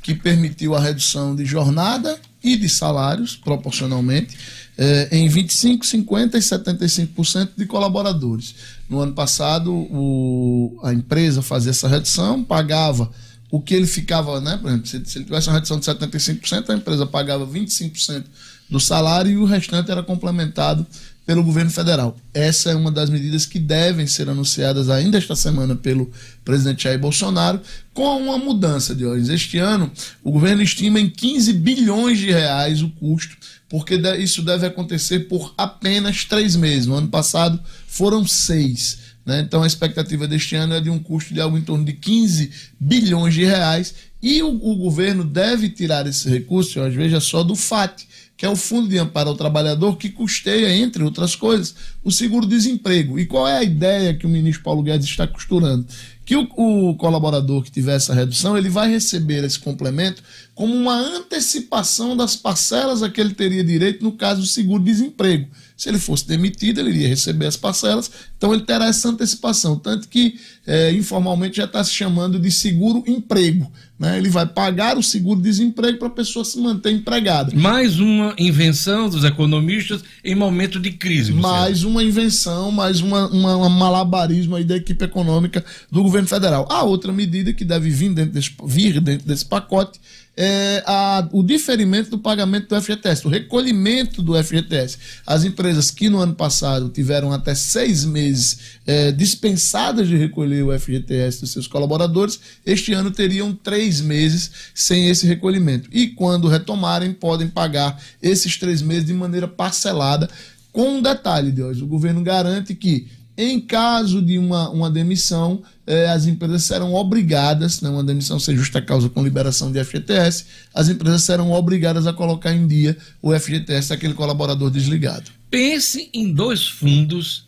[0.00, 4.36] Que permitiu a redução de jornada e de salários, proporcionalmente,
[4.78, 8.54] é, em 25%, 50% e 75% de colaboradores.
[8.88, 13.10] No ano passado, o, a empresa fazia essa redução, pagava
[13.54, 14.56] o que ele ficava, né?
[14.56, 18.24] Por exemplo, se, se ele tivesse uma redução de 75%, a empresa pagava 25%
[18.68, 20.84] do salário e o restante era complementado
[21.24, 22.16] pelo governo federal.
[22.34, 26.10] Essa é uma das medidas que devem ser anunciadas ainda esta semana pelo
[26.44, 27.60] presidente Jair Bolsonaro,
[27.92, 29.28] com uma mudança de ordens.
[29.28, 29.88] Este ano,
[30.24, 33.36] o governo estima em 15 bilhões de reais o custo,
[33.68, 36.86] porque isso deve acontecer por apenas três meses.
[36.86, 39.03] No ano passado foram seis.
[39.24, 39.40] Né?
[39.40, 42.50] Então a expectativa deste ano é de um custo de algo em torno de 15
[42.78, 47.54] bilhões de reais e o, o governo deve tirar esse recurso, às vezes, só do
[47.54, 48.06] FAT,
[48.36, 53.18] que é o Fundo de Amparo ao Trabalhador, que custeia, entre outras coisas, o seguro-desemprego.
[53.18, 55.86] E qual é a ideia que o ministro Paulo Guedes está costurando?
[56.24, 60.22] Que o, o colaborador que tiver essa redução, ele vai receber esse complemento
[60.54, 65.48] como uma antecipação das parcelas a que ele teria direito no caso do seguro-desemprego.
[65.76, 69.76] Se ele fosse demitido, ele iria receber as parcelas, então ele terá essa antecipação.
[69.76, 73.70] Tanto que é, informalmente já está se chamando de seguro-emprego.
[73.98, 74.18] Né?
[74.18, 77.52] Ele vai pagar o seguro-desemprego para a pessoa se manter empregada.
[77.54, 81.32] Mais uma invenção dos economistas em momento de crise.
[81.32, 86.66] Mais uma invenção, mais uma, uma, um malabarismo aí da equipe econômica do governo federal.
[86.70, 90.00] A outra medida que deve vir dentro desse, vir dentro desse pacote
[90.36, 94.98] é, a, o diferimento do pagamento do FGTS, o recolhimento do FGTS.
[95.26, 100.78] As empresas que no ano passado tiveram até seis meses é, dispensadas de recolher o
[100.78, 105.88] FGTS dos seus colaboradores, este ano teriam três meses sem esse recolhimento.
[105.92, 110.28] E quando retomarem, podem pagar esses três meses de maneira parcelada.
[110.72, 116.06] Com um detalhe, Deus, o governo garante que em caso de uma, uma demissão, eh,
[116.08, 120.88] as empresas serão obrigadas, né, uma demissão sem justa causa com liberação de FGTS, as
[120.88, 125.30] empresas serão obrigadas a colocar em dia o FGTS daquele colaborador desligado.
[125.50, 127.46] Pense em dois fundos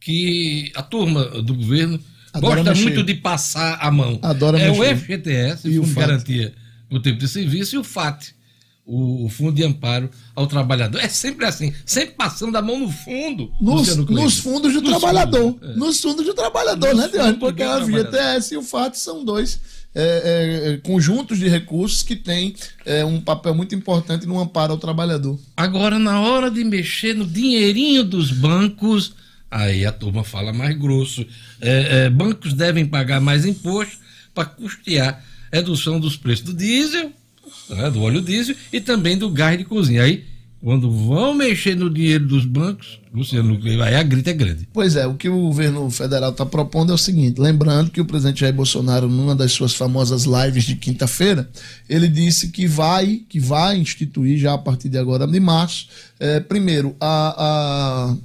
[0.00, 2.00] que a turma do governo
[2.32, 2.84] Adora gosta mexer.
[2.84, 4.18] muito de passar a mão.
[4.22, 4.94] Adora é mexer.
[4.94, 6.54] o FGTS, e o Fundo de Garantia
[6.90, 8.35] do Tempo de Serviço, e o FAT
[8.86, 11.00] o, Fundo de Amparo ao Trabalhador.
[11.00, 13.50] É sempre assim, sempre passando a mão no fundo.
[13.60, 15.58] Nos, nos fundos do nos trabalhador.
[15.60, 15.74] É.
[15.74, 17.36] Nos fundos do trabalhador, nos né, Deus?
[17.38, 19.60] Porque a FGTS e o FAT são dois
[19.92, 24.78] é, é, conjuntos de recursos que têm é, um papel muito importante no amparo ao
[24.78, 25.38] trabalhador.
[25.56, 29.14] Agora, na hora de mexer no dinheirinho dos bancos,
[29.50, 31.26] aí a turma fala mais grosso.
[31.60, 33.98] É, é, bancos devem pagar mais imposto
[34.32, 37.10] para custear redução dos preços do diesel
[37.68, 40.02] né, do óleo diesel e também do gás de cozinha.
[40.02, 40.24] Aí,
[40.60, 44.68] quando vão mexer no dinheiro dos bancos, Luciano, aí a grita é grande.
[44.72, 48.04] Pois é, o que o governo federal está propondo é o seguinte: lembrando que o
[48.04, 51.48] presidente Jair Bolsonaro, numa das suas famosas lives de quinta-feira,
[51.88, 56.40] ele disse que vai, que vai instituir já a partir de agora de março, é,
[56.40, 58.16] primeiro, a, a,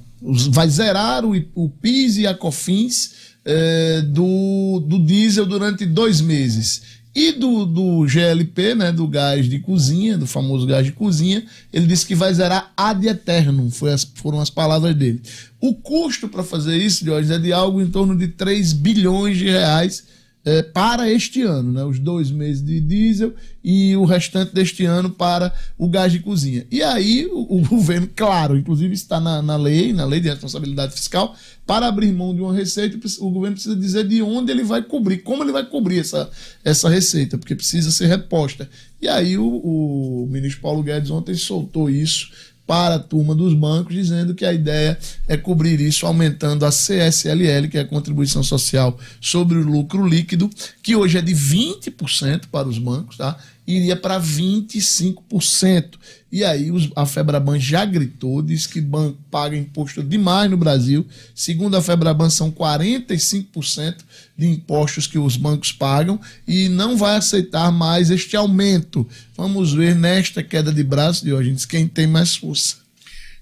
[0.50, 3.12] vai zerar o, o PIS e a COFINS
[3.44, 9.58] é, do, do diesel durante dois meses e do, do GLP, né, do gás de
[9.58, 14.40] cozinha, do famoso gás de cozinha, ele disse que vai zerar ad eternum, as, foram
[14.40, 15.20] as palavras dele.
[15.60, 19.44] O custo para fazer isso, Jorge, é de algo em torno de 3 bilhões de
[19.44, 20.04] reais
[20.44, 21.84] é, para este ano, né?
[21.84, 26.66] os dois meses de diesel e o restante deste ano para o gás de cozinha.
[26.70, 30.94] E aí o, o governo, claro, inclusive está na, na lei, na lei de responsabilidade
[30.94, 34.82] fiscal, para abrir mão de uma receita, o governo precisa dizer de onde ele vai
[34.82, 36.28] cobrir, como ele vai cobrir essa,
[36.64, 38.68] essa receita, porque precisa ser reposta.
[39.00, 42.30] E aí o, o ministro Paulo Guedes ontem soltou isso
[42.72, 47.68] para a turma dos bancos, dizendo que a ideia é cobrir isso aumentando a CSLL,
[47.70, 50.48] que é a contribuição social sobre o lucro líquido,
[50.82, 53.36] que hoje é de 20% para os bancos, tá?
[53.66, 55.94] Iria para 25%.
[56.30, 61.06] E aí os, a Febraban já gritou, disse que banco paga imposto demais no Brasil.
[61.34, 63.96] Segundo a Febraban, são 45%
[64.36, 69.06] de impostos que os bancos pagam e não vai aceitar mais este aumento.
[69.36, 72.76] Vamos ver nesta queda de braço de hoje quem tem mais força.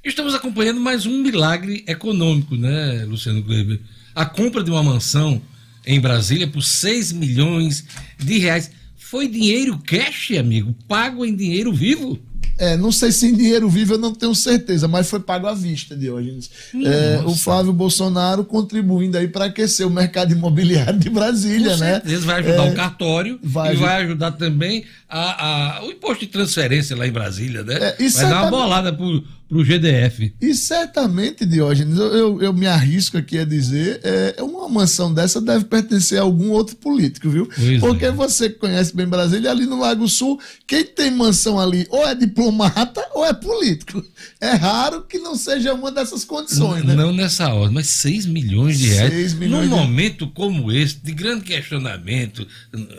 [0.03, 3.81] Estamos acompanhando mais um milagre econômico, né, Luciano Kleber?
[4.15, 5.41] A compra de uma mansão
[5.87, 7.85] em Brasília por 6 milhões
[8.19, 8.71] de reais.
[9.11, 10.75] Foi dinheiro cash, amigo?
[10.87, 12.19] Pago em dinheiro vivo?
[12.57, 15.55] É, não sei se em dinheiro vivo eu não tenho certeza, mas foi pago à
[15.55, 16.51] vista, Diógenes.
[16.75, 21.93] É, o Flávio Bolsonaro contribuindo aí para aquecer o mercado imobiliário de Brasília, Com né?
[21.95, 25.91] certeza, vai ajudar É, o cartório vai e ajud- vai ajudar também a, a- o
[25.91, 27.77] imposto de transferência lá em Brasília, né?
[27.99, 30.33] É, vai dar uma bolada pro, pro GDF.
[30.41, 35.41] E certamente, Diógenes, eu, eu, eu me arrisco aqui a dizer, é, uma mansão dessa
[35.41, 37.47] deve pertencer a algum outro político, viu?
[37.53, 38.13] Pois Porque é.
[38.13, 40.39] você que conhece bem Brasília, ali no Lago Sul,
[40.69, 44.03] quem tem mansão ali ou é diplomata ou é político.
[44.41, 46.95] É raro que não seja uma dessas condições, né?
[46.95, 49.13] Não nessa hora, mas 6 milhões de reais.
[49.13, 52.47] 6 milhões Num de- momento como esse, de grande questionamento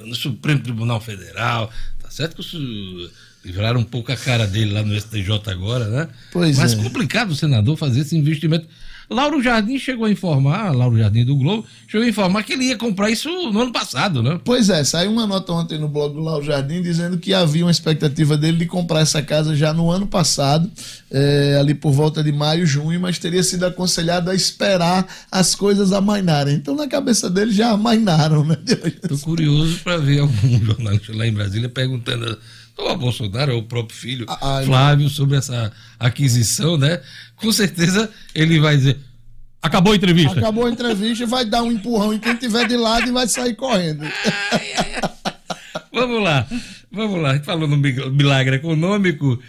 [0.05, 1.71] no Supremo Tribunal Federal,
[2.01, 3.11] tá certo que os
[3.43, 6.07] livraram um pouco a cara dele lá no STJ agora, né?
[6.31, 6.75] Pois mas é.
[6.77, 8.67] complicado o senador fazer esse investimento.
[9.11, 12.77] Lauro Jardim chegou a informar, Lauro Jardim do Globo, chegou a informar que ele ia
[12.77, 14.39] comprar isso no ano passado, né?
[14.45, 17.71] Pois é, saiu uma nota ontem no blog do Lau Jardim dizendo que havia uma
[17.71, 20.71] expectativa dele de comprar essa casa já no ano passado,
[21.11, 25.91] é, ali por volta de maio, junho, mas teria sido aconselhado a esperar as coisas
[25.91, 26.55] amainarem.
[26.55, 28.55] Então, na cabeça dele já amainaram, né?
[29.09, 32.37] Tô curioso para ver algum jornalista lá em Brasília perguntando
[32.87, 36.99] ao Bolsonaro, ao próprio filho Ah, ah, Flávio, sobre essa aquisição, né?
[37.35, 38.97] Com certeza ele vai dizer:
[39.61, 40.39] acabou a entrevista.
[40.39, 43.55] Acabou a entrevista, vai dar um empurrão em quem tiver de lado e vai sair
[43.55, 44.05] correndo.
[45.93, 46.47] Vamos lá,
[46.91, 47.31] vamos lá.
[47.31, 49.39] A gente falou no mi- milagre econômico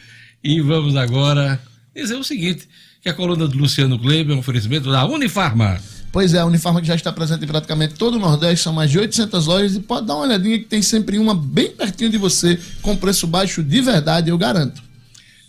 [0.43, 1.61] e vamos agora
[1.95, 2.69] dizer o seguinte:
[3.01, 5.79] que a coluna do Luciano Kleber é um oferecimento da Unifarma.
[6.13, 8.91] Pois é, a Unifarma que já está presente em praticamente todo o Nordeste, são mais
[8.91, 12.19] de 800 lojas e pode dar uma olhadinha que tem sempre uma bem pertinho de
[12.19, 14.83] você, com preço baixo de verdade, eu garanto.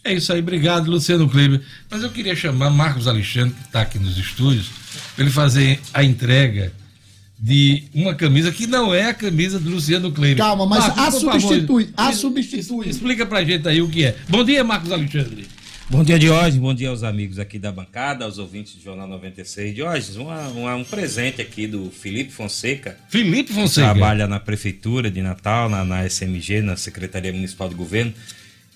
[0.06, 1.62] É isso aí, obrigado, Luciano Kleber.
[1.92, 4.70] Mas eu queria chamar Marcos Alexandre, que está aqui nos estúdios,
[5.16, 6.72] para ele fazer a entrega
[7.38, 10.38] de uma camisa que não é a camisa do Luciano Kleber.
[10.38, 12.90] Calma, mas Marcos, a por favor, substitui, a substitui.
[12.90, 14.16] Explica pra gente aí o que é.
[14.30, 15.46] Bom dia, Marcos Alexandre.
[15.94, 16.56] Bom dia, Diógenes.
[16.58, 19.76] Bom dia aos amigos aqui da bancada, aos ouvintes do Jornal 96.
[19.76, 23.92] Diógenes, uma- uma- um presente aqui do Felipe Fonseca, Felipe Fonseca.
[23.94, 28.12] trabalha na Prefeitura de Natal, na, na SMG, na Secretaria Municipal do Governo.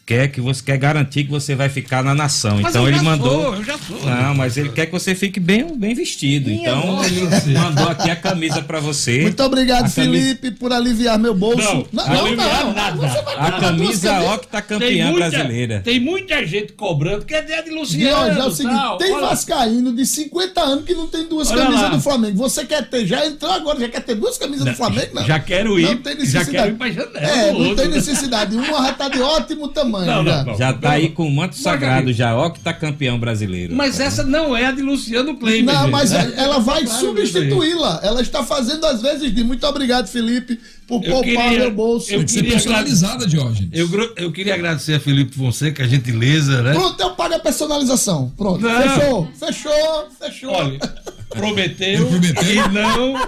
[0.08, 2.60] Quer que você quer garantir que você vai ficar na nação.
[2.62, 3.30] Mas então eu ele já mandou.
[3.44, 4.06] sou, eu já sou.
[4.06, 6.50] Não, mas ele quer que você fique bem, bem vestido.
[6.50, 9.24] Minha então nossa ele mandou aqui a camisa pra você.
[9.24, 11.86] Muito obrigado, A camisa- Felipe, por aliviar meu bolso.
[11.92, 12.96] Não, aliviar nada.
[12.96, 14.34] Você vai A camisa camisas.
[14.36, 15.82] octacampeã brasileira.
[15.84, 18.40] tem muita gente cobrando, que é de Diogo, Luciano.
[18.40, 18.98] é o seguinte, tal.
[18.98, 21.90] tem Olha- Vascaíno de 50 anos que não tem duas Olha camisas lá.
[21.90, 22.38] do Flamengo.
[22.38, 25.16] Você quer ter, já entrou agora, já quer ter duas camisas do Flamengo?
[25.16, 25.26] Não.
[25.26, 26.52] Já quero ir, Não tem já necessidade.
[26.52, 27.76] quero ir pra janela É, não outro.
[27.76, 28.56] tem necessidade.
[28.56, 29.97] Uma já tá de ótimo tamanho.
[30.06, 30.44] Não, não, já.
[30.44, 30.58] não.
[30.58, 33.76] Já tá aí com o manto sagrado, já octacampeão brasileiro.
[33.76, 35.64] Mas essa não é a de Luciano Kleber.
[35.66, 35.92] Não, gente.
[35.92, 38.00] mas ela vai Claro, substituí-la.
[38.04, 39.44] Ela está fazendo às vezes de.
[39.44, 42.12] Muito obrigado, Felipe, por Eu poupar queria- meu bolso.
[42.12, 43.70] eu que queria personalizada, Diógenes.
[43.74, 46.74] Eu, eu queria agradecer a Felipe Fonseca, a gentileza, né?
[46.74, 48.32] Pronto, eu pago a personalização.
[48.38, 48.82] Pronto, Não.
[48.82, 50.52] fechou, fechou, fechou.
[50.52, 50.80] Olha,
[51.30, 52.44] prometeu, Ele prometeu?
[52.66, 53.28] e não,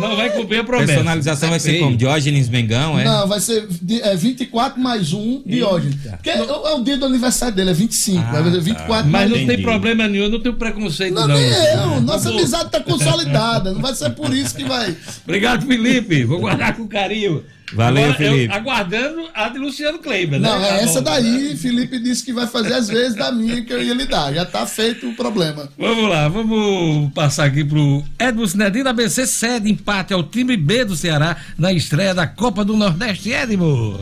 [0.00, 0.92] não vai cumprir a promessa.
[0.92, 1.96] Personalização vai ser como?
[1.96, 3.04] Diógenes Mengão, é?
[3.04, 5.96] Não, vai ser de- é, 24 mais um Diógenes.
[6.02, 8.22] Porque é, é o dia do aniversário dele, é 25.
[8.28, 9.38] Ah, vai ser 24 Mas mais não um.
[9.40, 9.62] tem Entendi.
[9.62, 11.34] problema nenhum, eu não tenho preconceito, Não, não.
[11.36, 12.00] nem eu.
[12.00, 12.38] Nossa Tá bom.
[12.38, 13.72] amizade tá consolidada.
[13.72, 14.96] Não vai ser por isso que vai.
[15.24, 16.24] Obrigado, Felipe.
[16.24, 17.44] Vou guardar com carinho.
[17.74, 18.52] Valeu, Agora, eu Felipe.
[18.54, 20.46] aguardando a de Luciano Kleber, né?
[20.46, 21.04] Não, Tá é essa bom.
[21.10, 21.56] daí.
[21.56, 24.30] Felipe disse que vai fazer às vezes da minha que eu ia lhe dar.
[24.34, 25.70] Já tá feito o problema.
[25.78, 28.90] Vamos lá, vamos passar aqui pro Edmo Sinedino.
[28.90, 33.32] ABC cede empate ao time B do Ceará na estreia da Copa do Nordeste.
[33.32, 33.98] Edmo.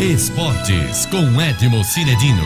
[0.00, 2.42] Esportes com Edmo Cinedino.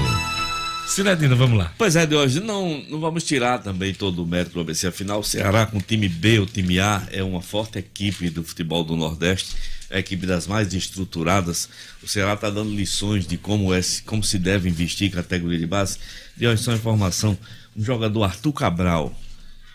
[0.86, 1.72] Sinedino, vamos lá.
[1.78, 4.86] Pois é, de hoje não, não vamos tirar também todo o mérito do ABC.
[4.86, 8.44] Afinal, o Ceará com o time B, o time A, é uma forte equipe do
[8.44, 9.56] futebol do Nordeste,
[9.88, 11.70] é a equipe das mais estruturadas.
[12.02, 15.66] O Ceará está dando lições de como, é, como se deve investir em categoria de
[15.66, 15.96] base.
[16.36, 17.38] De hoje, só informação:
[17.74, 19.18] um jogador Arthur Cabral,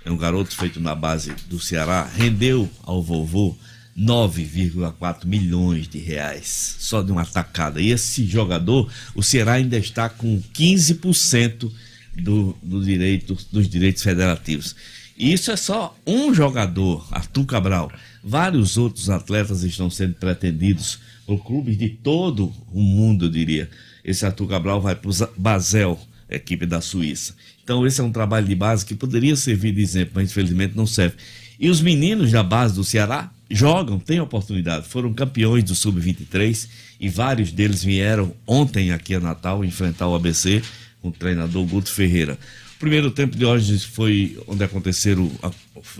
[0.07, 3.53] é um garoto feito na base do Ceará, rendeu ao vovô
[3.97, 7.81] 9,4 milhões de reais só de uma atacada.
[7.81, 11.69] E esse jogador, o Ceará ainda está com 15%
[12.15, 14.77] do, do direito, dos direitos federativos.
[15.17, 17.91] E isso é só um jogador, Arthur Cabral.
[18.23, 23.69] Vários outros atletas estão sendo pretendidos por clubes de todo o mundo, eu diria.
[24.05, 25.99] Esse Arthur Cabral vai para o Basel,
[26.29, 27.35] equipe da Suíça.
[27.67, 30.87] Então, esse é um trabalho de base que poderia servir de exemplo, mas infelizmente não
[30.87, 31.17] serve.
[31.59, 34.87] E os meninos da base do Ceará jogam, têm oportunidade.
[34.87, 40.61] Foram campeões do Sub-23 e vários deles vieram ontem aqui a Natal enfrentar o ABC
[41.01, 42.39] com o treinador Guto Ferreira.
[42.79, 45.31] Primeiro tempo de hoje foi onde aconteceram,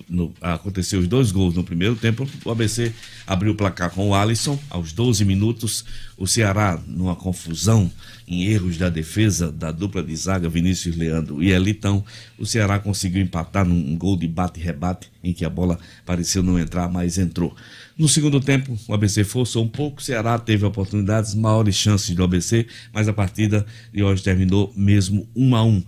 [0.08, 2.28] no- aconteceu os dois gols no primeiro tempo.
[2.46, 2.94] O ABC
[3.26, 5.84] abriu o placar com o Alisson aos 12 minutos.
[6.16, 7.92] O Ceará, numa confusão
[8.28, 12.06] em erros da defesa da dupla de zaga Vinícius Leandro e Elitão,
[12.38, 16.88] o Ceará conseguiu empatar num gol de bate-rebate em que a bola pareceu não entrar,
[16.92, 17.56] mas entrou.
[17.98, 22.24] No segundo tempo, o ABC forçou um pouco, o Ceará teve oportunidades, maiores chances do
[22.24, 25.84] ABC, mas a partida de hoje terminou mesmo 1 a 1.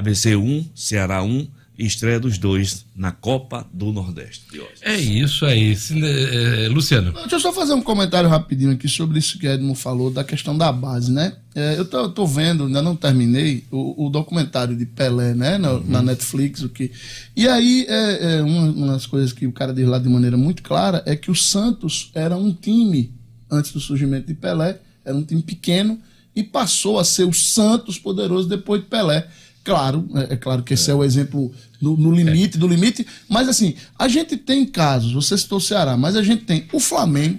[0.00, 1.46] ABC 1, Ceará 1,
[1.78, 4.44] e estreia dos dois na Copa do Nordeste.
[4.82, 5.74] É isso aí.
[5.74, 7.12] É, Luciano.
[7.12, 10.56] Deixa eu só fazer um comentário rapidinho aqui sobre isso que Edmo falou, da questão
[10.56, 11.36] da base, né?
[11.54, 15.56] É, eu tô, tô vendo, ainda não terminei, o, o documentário de Pelé, né?
[15.56, 16.92] Na, na Netflix, o que.
[17.34, 20.36] E aí, é, é, uma, uma das coisas que o cara diz lá de maneira
[20.36, 23.14] muito clara é que o Santos era um time,
[23.50, 25.98] antes do surgimento de Pelé, era um time pequeno
[26.36, 29.26] e passou a ser o Santos poderoso depois de Pelé.
[29.70, 33.48] Claro, é, é claro que esse é, o exemplo no, no limite do limite, mas
[33.48, 37.38] assim, a gente tem casos, você citou o Ceará, mas a gente tem o Flamengo.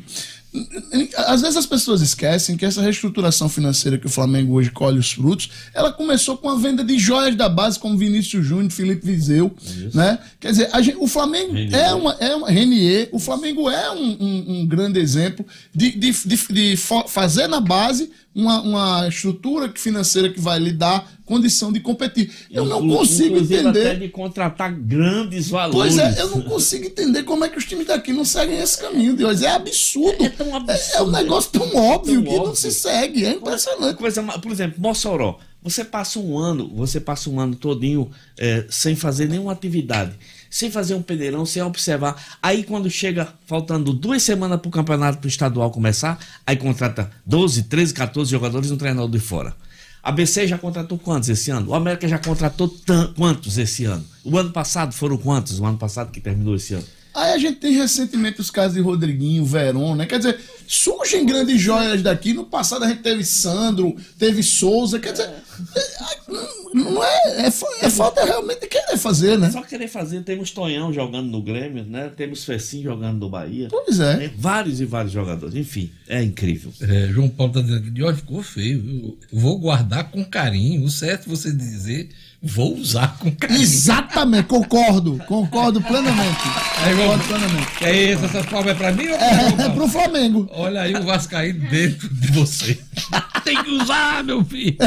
[1.15, 5.11] Às vezes as pessoas esquecem que essa reestruturação financeira que o Flamengo hoje colhe os
[5.13, 9.55] frutos, ela começou com a venda de joias da base, como Vinícius Júnior, Felipe Viseu,
[9.93, 10.19] né?
[10.41, 14.45] Quer dizer, gente- o Flamengo é uma, é uma Renier, o Flamengo é um, um-
[14.61, 16.77] um grande exemplo de, de, de- de
[17.07, 22.29] fazer na base uma, uma estrutura financeira que vai lhe dar condição de competir.
[22.51, 23.87] Eu não consigo inclusive entender.
[23.87, 25.95] até de contratar grandes valores.
[25.95, 28.77] Pois é, eu não consigo entender como é que os times daqui não seguem esse
[28.79, 29.45] caminho de hoje.
[29.45, 30.23] É absurdo.
[30.25, 30.97] É, tão absurdo.
[30.97, 32.55] É, um negócio tão óbvio Tão que não óbvio.
[32.57, 33.25] se segue.
[33.25, 33.95] É impressionante.
[33.97, 35.39] Coisa, ma- por exemplo, Mossoró.
[35.63, 40.11] Você passa um ano, você passa um ano todinho é, sem fazer nenhuma atividade,
[40.49, 42.15] sem fazer um peneirão, sem observar.
[42.41, 46.17] Aí quando chega faltando duas semanas para o campeonato estadual começar,
[46.47, 49.55] aí contrata 12, 13, 14 jogadores e um treinador de fora.
[50.03, 51.69] A BC já contratou quantos esse ano?
[51.69, 52.73] O América já contratou
[53.15, 54.03] quantos esse ano?
[54.23, 55.59] O ano passado foram quantos?
[55.59, 56.85] O ano passado que terminou esse ano?
[57.13, 60.05] Aí a gente tem recentemente os casos de Rodriguinho, Verón, né?
[60.05, 62.33] Quer dizer, surgem grandes joias daqui.
[62.33, 64.97] No passado a gente teve Sandro, teve Souza.
[64.97, 67.47] Quer dizer, é, não é, é,
[67.81, 69.51] é falta realmente de querer fazer, né?
[69.51, 72.09] Só querer fazer, temos Tonhão jogando no Grêmio, né?
[72.15, 73.67] Temos Fecim jogando no Bahia.
[73.69, 74.15] Pois é.
[74.15, 74.31] Né?
[74.37, 75.55] Vários e vários jogadores.
[75.55, 76.71] Enfim, é incrível.
[76.79, 78.81] É, João Paulo está dizendo que de hoje ficou feio.
[78.81, 79.17] viu?
[79.33, 80.83] Vou guardar com carinho.
[80.85, 82.09] O certo é você dizer,
[82.43, 83.61] vou usar com carinho.
[83.61, 85.21] Exatamente, concordo.
[85.27, 86.41] Concordo plenamente.
[86.83, 87.83] Aí, Concordo plenamente.
[87.85, 90.49] É isso, essa palma é pra mim ou pra É, João é pro Flamengo.
[90.53, 92.79] Olha aí o Vascaíno dentro de você.
[93.43, 94.77] Tem que usar, meu filho.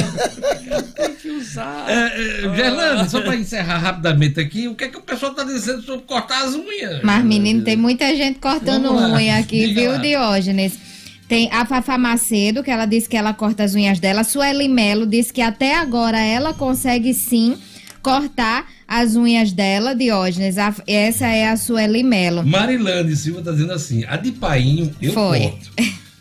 [0.97, 1.85] Tem que usar.
[1.89, 5.45] É, é, Gerlando, só para encerrar rapidamente aqui, o que é que o pessoal está
[5.45, 7.01] dizendo sobre cortar as unhas?
[7.03, 9.99] Mas, menino, tem muita gente cortando unha aqui, diga viu, lá.
[9.99, 10.93] Diógenes?
[11.29, 14.25] Tem a Fafá Macedo, que ela disse que ela corta as unhas dela.
[14.25, 17.57] Sueli Melo disse que até agora ela consegue sim
[18.03, 20.59] cortar as unhas dela, Diógenes.
[20.59, 22.45] A- essa é a Sueli Melo.
[22.47, 25.41] Marilane Silva está dizendo assim: a de painho eu Foi.
[25.41, 25.70] corto.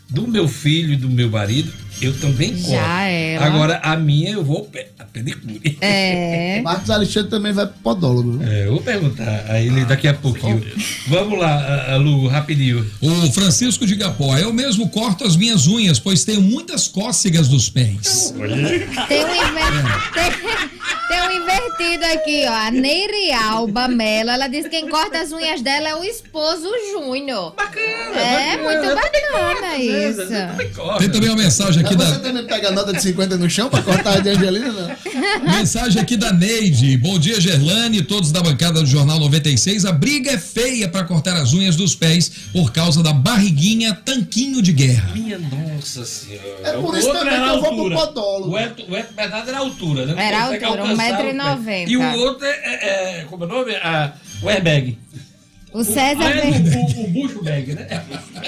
[0.08, 1.72] Do meu filho e do meu marido,
[2.02, 2.70] eu também corto.
[2.70, 3.44] Já era.
[3.46, 5.78] Agora, a minha eu vou pe- a pedicure.
[5.80, 6.60] É.
[6.64, 8.42] Marcos Alexandre também vai pro podólogo.
[8.42, 10.64] É, eu vou perguntar a ele daqui a pouquinho.
[11.08, 12.84] Vamos lá, Lu, rapidinho.
[13.00, 17.68] O Francisco de Gapó, eu mesmo corto as minhas unhas, pois tenho muitas cócegas dos
[17.68, 18.34] pés.
[18.36, 18.88] Tem um, inver-
[20.14, 20.68] tem-
[21.08, 22.52] tem um invertido aqui, ó.
[22.52, 24.30] A Neire Alba Mello.
[24.30, 27.54] Ela disse que quem corta as unhas dela é o esposo Júnior.
[27.54, 27.84] Bacana,
[28.20, 28.62] É, bacana.
[28.62, 29.92] muito bacana corto, às isso.
[29.92, 30.98] vezes, eu também corto.
[30.98, 32.14] Tem também uma mensagem aqui Mas da.
[32.14, 35.52] você também pega a nota de 50 no chão pra cortar a de Angelina, não?
[35.54, 36.96] Mensagem aqui da Neide.
[36.98, 39.84] Bom dia, Gerlane, todos da bancada do Jornal 96.
[39.84, 44.60] A briga é feia para cortar as unhas dos pés por causa da barriguinha tanquinho
[44.62, 45.10] de guerra.
[45.14, 46.44] Minha nossa senhora.
[46.64, 47.96] É por O isso outro também era que eu vou pro altura.
[47.96, 48.50] podólogo.
[48.52, 50.14] O Eto, o Eto Bernardo era a altura, né?
[50.28, 51.82] Era altura, alcançar 1,90 o pé.
[51.82, 51.92] m.
[51.92, 53.72] E o outro é, é- é- como é o nome?
[53.82, 54.12] Ah,
[54.42, 54.98] o airbag.
[55.74, 56.78] O César, Ah, é, V-
[57.18, 58.04] o, o, bag, né?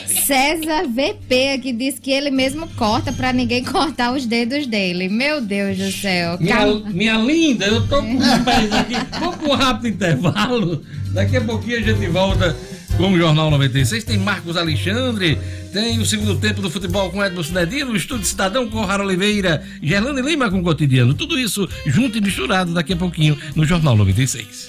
[0.07, 5.09] César VP aqui disse que ele mesmo corta pra ninguém cortar os dedos dele.
[5.09, 6.39] Meu Deus do céu.
[6.39, 6.91] Minha, Calma.
[6.91, 8.95] minha linda, eu tô com os pés aqui.
[9.19, 10.83] Vamos um rápido intervalo.
[11.13, 12.57] Daqui a pouquinho a gente volta
[12.97, 14.05] com o Jornal 96.
[14.05, 15.37] Tem Marcos Alexandre,
[15.73, 19.65] tem o segundo tempo do futebol com Edmo Cinedino, o Estúdio Cidadão com Rara Oliveira,
[19.83, 21.13] Gerlane Lima com o Cotidiano.
[21.13, 24.69] Tudo isso junto e misturado daqui a pouquinho no Jornal 96.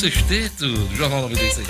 [0.00, 1.68] Sexteto do Jornal 96.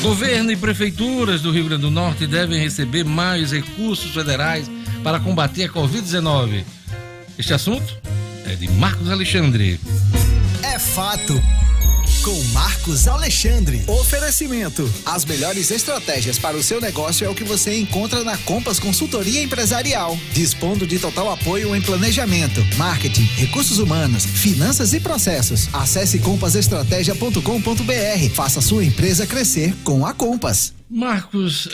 [0.00, 4.70] Governo e prefeituras do Rio Grande do Norte devem receber mais recursos federais
[5.04, 6.64] para combater a Covid-19.
[7.38, 7.94] Este assunto
[8.46, 9.78] é de Marcos Alexandre.
[10.62, 11.61] É fato.
[12.24, 13.82] Com Marcos Alexandre.
[13.88, 14.88] Oferecimento.
[15.04, 19.42] As melhores estratégias para o seu negócio é o que você encontra na Compass Consultoria
[19.42, 20.16] Empresarial.
[20.32, 25.68] Dispondo de total apoio em planejamento, marketing, recursos humanos, finanças e processos.
[25.74, 28.34] Acesse compassestratégia.com.br.
[28.34, 30.72] Faça sua empresa crescer com a Compass.
[30.88, 31.68] Marcos,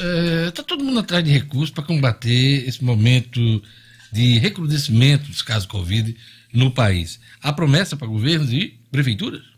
[0.47, 3.63] está todo mundo atrás de recursos para combater esse momento
[4.11, 6.17] de recrudescimento dos casos Covid
[6.55, 7.21] no país.
[7.43, 9.58] Há promessa para governos e prefeituras?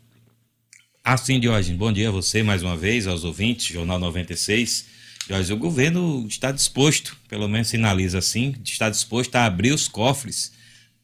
[1.03, 4.85] Assim, Diógenes, bom dia a você mais uma vez, aos ouvintes, Jornal 96.
[5.25, 10.53] Diógenes, o governo está disposto, pelo menos sinaliza assim, está disposto a abrir os cofres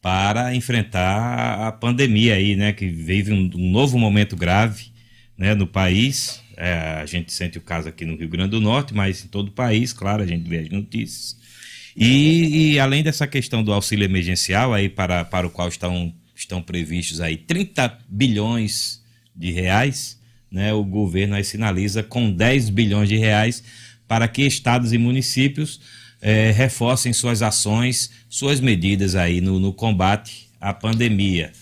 [0.00, 4.92] para enfrentar a pandemia aí, né, que vive um, um novo momento grave,
[5.36, 6.40] né, no país.
[6.56, 9.48] É, a gente sente o caso aqui no Rio Grande do Norte, mas em todo
[9.48, 11.36] o país, claro, a gente vê as notícias.
[11.96, 16.62] E, e além dessa questão do auxílio emergencial aí para, para o qual estão, estão
[16.62, 18.98] previstos aí 30 bilhões
[19.38, 20.18] de reais,
[20.50, 23.62] né, o governo aí sinaliza com 10 bilhões de reais
[24.08, 25.80] para que estados e municípios
[26.20, 31.52] eh, reforcem suas ações, suas medidas aí no, no combate à pandemia.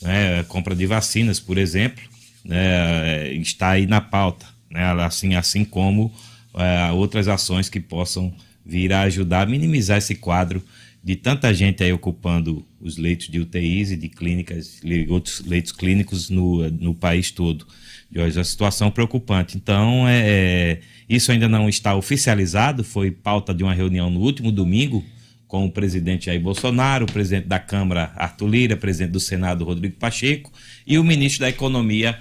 [0.00, 2.02] Né, compra de vacinas, por exemplo,
[2.44, 6.12] né, está aí na pauta, né, assim, assim como
[6.54, 8.32] eh, outras ações que possam
[8.64, 10.62] vir a ajudar a minimizar esse quadro
[11.06, 16.28] de tanta gente aí ocupando os leitos de UTIs e de clínicas, outros leitos clínicos
[16.28, 17.64] no, no país todo.
[18.10, 19.56] E hoje a situação preocupante.
[19.56, 24.50] Então, é, é, isso ainda não está oficializado, foi pauta de uma reunião no último
[24.50, 25.04] domingo
[25.46, 29.94] com o presidente Jair Bolsonaro, o presidente da Câmara Arthur Lira, presidente do Senado Rodrigo
[29.94, 30.52] Pacheco
[30.84, 32.18] e o ministro da Economia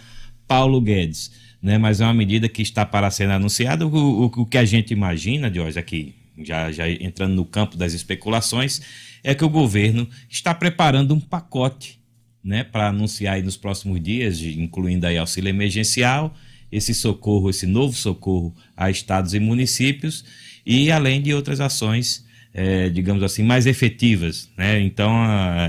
[0.48, 1.32] Paulo Guedes.
[1.60, 1.80] Né?
[1.80, 3.88] Mas é uma medida que está para ser anunciada.
[3.88, 6.14] O, o, o que a gente imagina, Jorge, aqui
[6.44, 8.82] já, já entrando no campo das especulações,
[9.24, 12.00] é que o governo está preparando um pacote
[12.44, 16.36] né, para anunciar nos próximos dias, incluindo aí auxílio emergencial,
[16.72, 20.26] esse socorro, esse novo socorro a estados e municípios,
[20.66, 24.50] e além de outras ações, é, digamos assim, mais efetivas.
[24.58, 24.80] Né?
[24.82, 25.12] Então,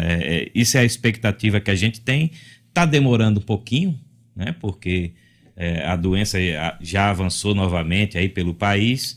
[0.00, 2.30] é, isso é a expectativa que a gente tem.
[2.68, 3.98] Está demorando um pouquinho,
[4.34, 4.54] né?
[4.60, 5.12] porque
[5.56, 6.38] é, a doença
[6.80, 9.16] já avançou novamente aí pelo país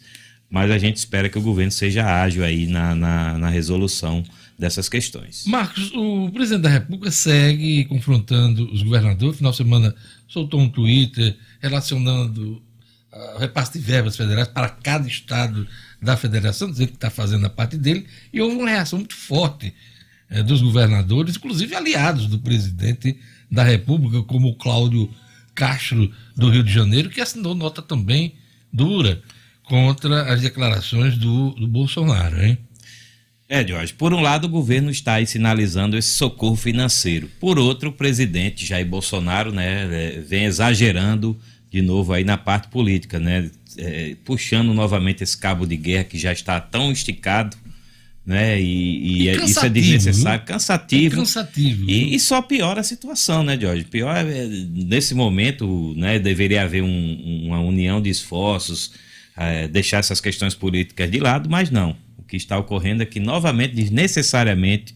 [0.50, 4.24] mas a gente espera que o governo seja ágil aí na, na, na resolução
[4.58, 5.45] dessas questões.
[5.45, 9.38] Marcos, o presidente da República segue confrontando os governadores.
[9.38, 9.95] Final de semana
[10.28, 12.62] soltou um Twitter relacionando
[13.12, 15.66] ah, o repasse de verbas federais para cada estado
[16.02, 19.74] da federação, dizendo que está fazendo a parte dele, e houve uma reação muito forte
[20.30, 23.18] eh, dos governadores, inclusive aliados do presidente
[23.52, 25.10] da República, como o Cláudio
[25.54, 28.36] Castro do Rio de Janeiro, que assinou nota também
[28.72, 29.22] dura
[29.70, 32.58] contra as declarações do, do Bolsonaro, hein?
[33.48, 37.30] É, Jorge, por um lado o governo está aí sinalizando esse socorro financeiro.
[37.40, 41.40] Por outro, o presidente Jair Bolsonaro, né, é, vem exagerando
[41.72, 46.18] de novo aí na parte política, né, é, puxando novamente esse cabo de guerra que
[46.18, 47.56] já está tão esticado,
[48.26, 51.16] né, e, e, e isso é desnecessário, cansativo.
[51.16, 51.90] cansativo.
[51.90, 53.84] E, e, só piora a situação, né, Jorge?
[53.86, 58.92] Pior é, nesse momento, né, deveria haver um, uma união de esforços,
[59.36, 61.96] é, deixar essas questões políticas de lado, mas não.
[62.18, 64.96] O que está ocorrendo é que, novamente, desnecessariamente,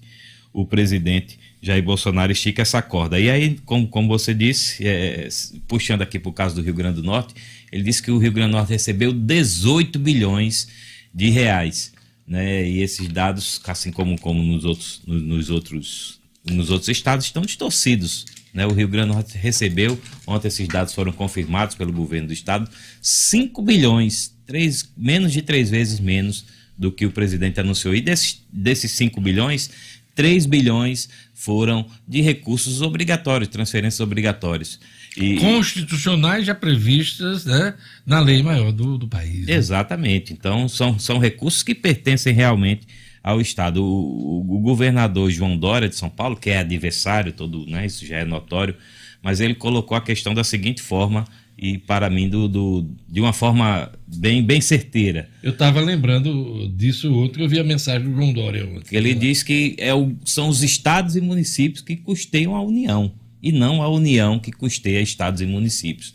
[0.51, 3.17] o presidente Jair Bolsonaro estica essa corda.
[3.17, 5.29] E aí, como, como você disse, é,
[5.67, 7.33] puxando aqui para o caso do Rio Grande do Norte,
[7.71, 10.67] ele disse que o Rio Grande do Norte recebeu 18 bilhões
[11.13, 11.93] de reais.
[12.27, 12.67] Né?
[12.67, 18.25] E esses dados, assim como, como nos, outros, nos, outros, nos outros estados, estão distorcidos.
[18.53, 18.65] Né?
[18.67, 22.69] O Rio Grande do Norte recebeu, ontem esses dados foram confirmados pelo governo do estado,
[23.01, 26.45] 5 bilhões três, menos de três vezes menos
[26.77, 27.95] do que o presidente anunciou.
[27.95, 29.69] E desses, desses 5 bilhões,
[30.15, 34.79] 3 bilhões foram de recursos obrigatórios, transferências obrigatórias.
[35.17, 37.75] E, Constitucionais já previstas né,
[38.05, 39.45] na lei maior do, do país.
[39.45, 39.53] Né?
[39.53, 40.33] Exatamente.
[40.33, 42.87] Então, são, são recursos que pertencem realmente
[43.23, 43.81] ao Estado.
[43.83, 48.17] O, o, governador João Dória de São Paulo, que é adversário, todo, né, isso já
[48.17, 48.75] é notório,
[49.21, 51.25] mas ele colocou a questão da seguinte forma
[51.57, 55.29] e para mim do, do- de uma forma bem, bem certeira.
[55.41, 58.95] Eu estava lembrando disso outro, eu vi a mensagem do João Dória ontem.
[58.97, 63.51] Ele diz que é o- são os estados e municípios que custeiam a União e
[63.51, 66.13] não a União que custeia estados e municípios.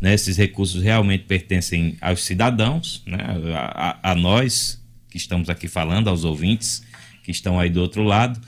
[0.00, 3.18] Né, esses recursos realmente pertencem aos cidadãos, né,
[3.54, 4.79] a, a- a nós
[5.10, 6.82] que estamos aqui falando, aos ouvintes
[7.24, 8.40] que estão aí do outro lado.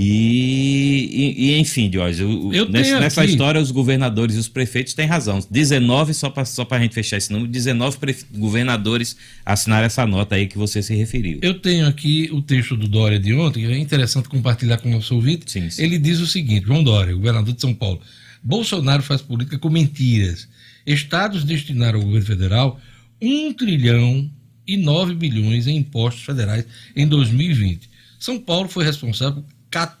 [0.00, 5.06] E, e- e, enfim, Jorge, o- nessa aqui- história os governadores e os prefeitos têm
[5.06, 5.40] razão.
[5.50, 10.36] 19, só para só a gente fechar esse número, 19 prefe- governadores assinaram essa nota
[10.36, 11.40] aí que você se referiu.
[11.42, 14.92] Eu tenho aqui o texto do Dória de ontem, que é interessante compartilhar com o
[14.92, 15.50] nosso ouvinte.
[15.50, 15.82] Sim, sim.
[15.82, 18.00] Ele diz o seguinte: João Dória, governador de São Paulo.
[18.42, 20.48] Bolsonaro faz política com mentiras.
[20.86, 22.80] Estados destinaram ao governo federal
[23.20, 24.30] 1 trilhão
[24.76, 27.88] 9 bilhões em impostos federais em 2020.
[28.18, 29.98] São Paulo foi responsável por 4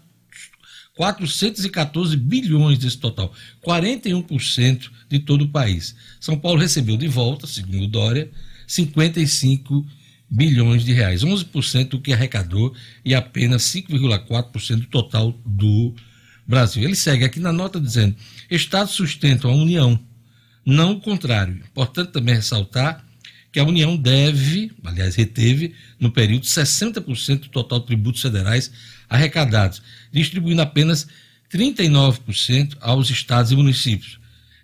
[0.98, 3.32] 414 bilhões desse total,
[3.64, 5.94] 41% de todo o país.
[6.18, 8.28] São Paulo recebeu de volta, segundo Dória,
[8.66, 9.86] 55
[10.28, 15.94] bilhões de reais, 11% do que arrecadou e apenas 5,4% do total do
[16.44, 16.82] Brasil.
[16.82, 18.16] Ele segue aqui na nota dizendo:
[18.50, 19.98] Estados sustentam a União,
[20.66, 21.54] não o contrário.
[21.54, 23.06] Importante também ressaltar
[23.50, 28.70] que a União deve, aliás, reteve, no período, 60% do total de tributos federais
[29.08, 29.82] arrecadados,
[30.12, 31.08] distribuindo apenas
[31.52, 34.18] 39% aos estados e municípios.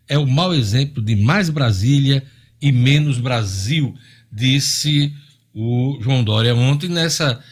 [0.07, 2.23] É o mau exemplo de mais Brasília
[2.61, 3.97] e menos Brasil,
[4.31, 5.15] disse
[5.55, 7.43] o João Dória ontem nessa,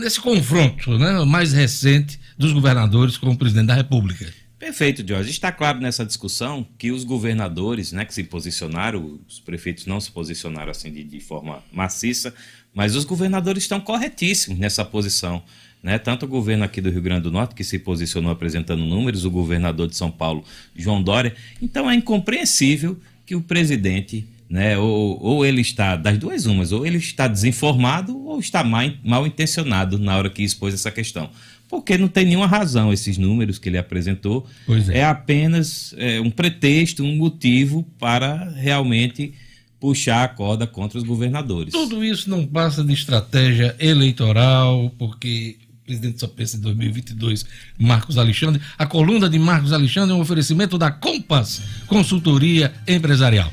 [0.00, 4.32] nesse confronto né, mais recente dos governadores com o presidente da República.
[4.60, 5.30] Perfeito, Jorge.
[5.30, 10.10] Está claro nessa discussão que os governadores, né, que se posicionaram, os prefeitos não se
[10.10, 12.34] posicionaram assim de, de forma maciça,
[12.74, 15.42] mas os governadores estão corretíssimos nessa posição.
[15.82, 15.98] Né?
[15.98, 19.30] Tanto o governo aqui do Rio Grande do Norte, que se posicionou apresentando números, o
[19.30, 20.44] governador de São Paulo,
[20.76, 21.34] João Dória.
[21.62, 26.84] Então é incompreensível que o presidente, né, ou, ou ele está, das duas umas, ou
[26.84, 31.30] ele está desinformado ou está mal, mal intencionado na hora que expôs essa questão.
[31.70, 34.44] Porque não tem nenhuma razão esses números que ele apresentou.
[34.88, 34.98] É.
[34.98, 39.32] é apenas é, um pretexto, um motivo para realmente
[39.78, 41.72] puxar a corda contra os governadores.
[41.72, 47.46] Tudo isso não passa de estratégia eleitoral, porque o presidente só pensa em 2022,
[47.78, 48.60] Marcos Alexandre.
[48.76, 53.50] A coluna de Marcos Alexandre é um oferecimento da Compass Consultoria Empresarial.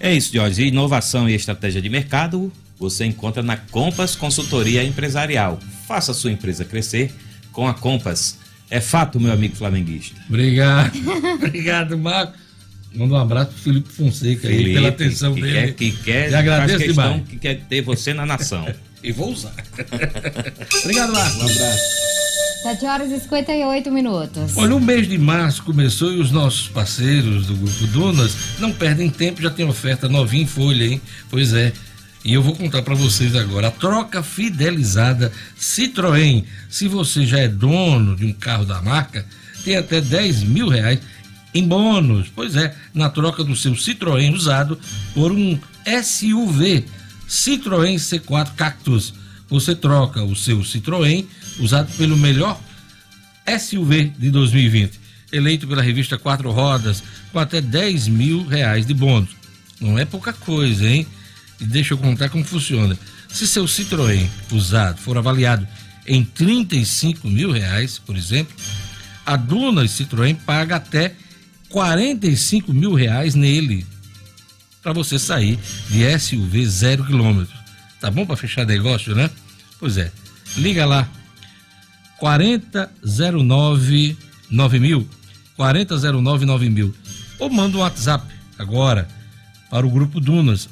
[0.00, 0.66] É isso, Jorge.
[0.66, 5.60] Inovação e estratégia de mercado você encontra na Compass Consultoria Empresarial.
[5.86, 7.14] Faça a sua empresa crescer
[7.52, 8.38] com a Compass.
[8.70, 10.18] É fato, meu amigo flamenguista.
[10.28, 10.92] Obrigado.
[11.36, 12.40] Obrigado, Marcos.
[12.94, 15.54] Manda um abraço pro Felipe Fonseca aí, Felipe, pela atenção que dele.
[15.54, 17.28] Quer, que quer, E agradeço faz questão demais.
[17.28, 18.66] que quer ter você na nação.
[19.04, 19.52] E vou usar.
[20.84, 21.42] Obrigado, Marcos.
[21.42, 21.82] Um abraço.
[22.62, 24.56] 7 horas e 58 minutos.
[24.56, 29.10] Olha, o mês de março começou e os nossos parceiros do Grupo Dunas não perdem
[29.10, 31.00] tempo, já tem oferta novinha em folha, hein?
[31.28, 31.72] Pois é.
[32.24, 33.68] E eu vou contar para vocês agora.
[33.68, 36.44] A troca fidelizada Citroën.
[36.68, 39.26] Se você já é dono de um carro da marca,
[39.64, 41.00] tem até 10 mil reais
[41.52, 42.28] em bônus.
[42.34, 44.78] Pois é, na troca do seu Citroën usado
[45.14, 45.58] por um
[46.02, 46.84] SUV
[47.28, 49.14] Citroën C4 Cactus.
[49.48, 51.26] Você troca o seu Citroën
[51.58, 52.58] usado pelo melhor
[53.58, 55.00] SUV de 2020,
[55.32, 57.02] eleito pela revista Quatro Rodas,
[57.32, 59.30] com até 10 mil reais de bônus.
[59.80, 61.06] Não é pouca coisa, hein?
[61.62, 62.98] E deixa eu contar como funciona.
[63.28, 65.66] Se seu Citroën usado for avaliado
[66.04, 68.52] em 35 mil reais, por exemplo,
[69.24, 71.14] a Dunas Citroën paga até
[71.68, 73.86] 45 mil reais nele
[74.82, 75.56] para você sair
[75.88, 77.56] de SUV zero quilômetro.
[78.00, 79.30] Tá bom para fechar negócio, né?
[79.78, 80.10] Pois é.
[80.56, 81.08] Liga lá
[82.18, 84.16] 4009
[84.50, 85.08] 9000
[85.56, 86.92] 4009 9000
[87.38, 88.26] ou manda um WhatsApp
[88.58, 89.06] agora
[89.70, 90.68] para o grupo Dunas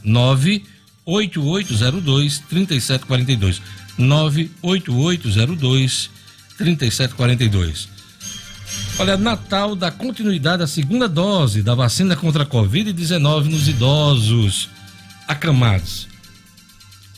[1.07, 3.63] 98802 3742
[3.99, 6.11] 98802
[6.57, 7.89] 3742
[8.99, 14.69] Olha, Natal dá continuidade à segunda dose da vacina contra a Covid-19 nos idosos
[15.27, 16.07] acamados.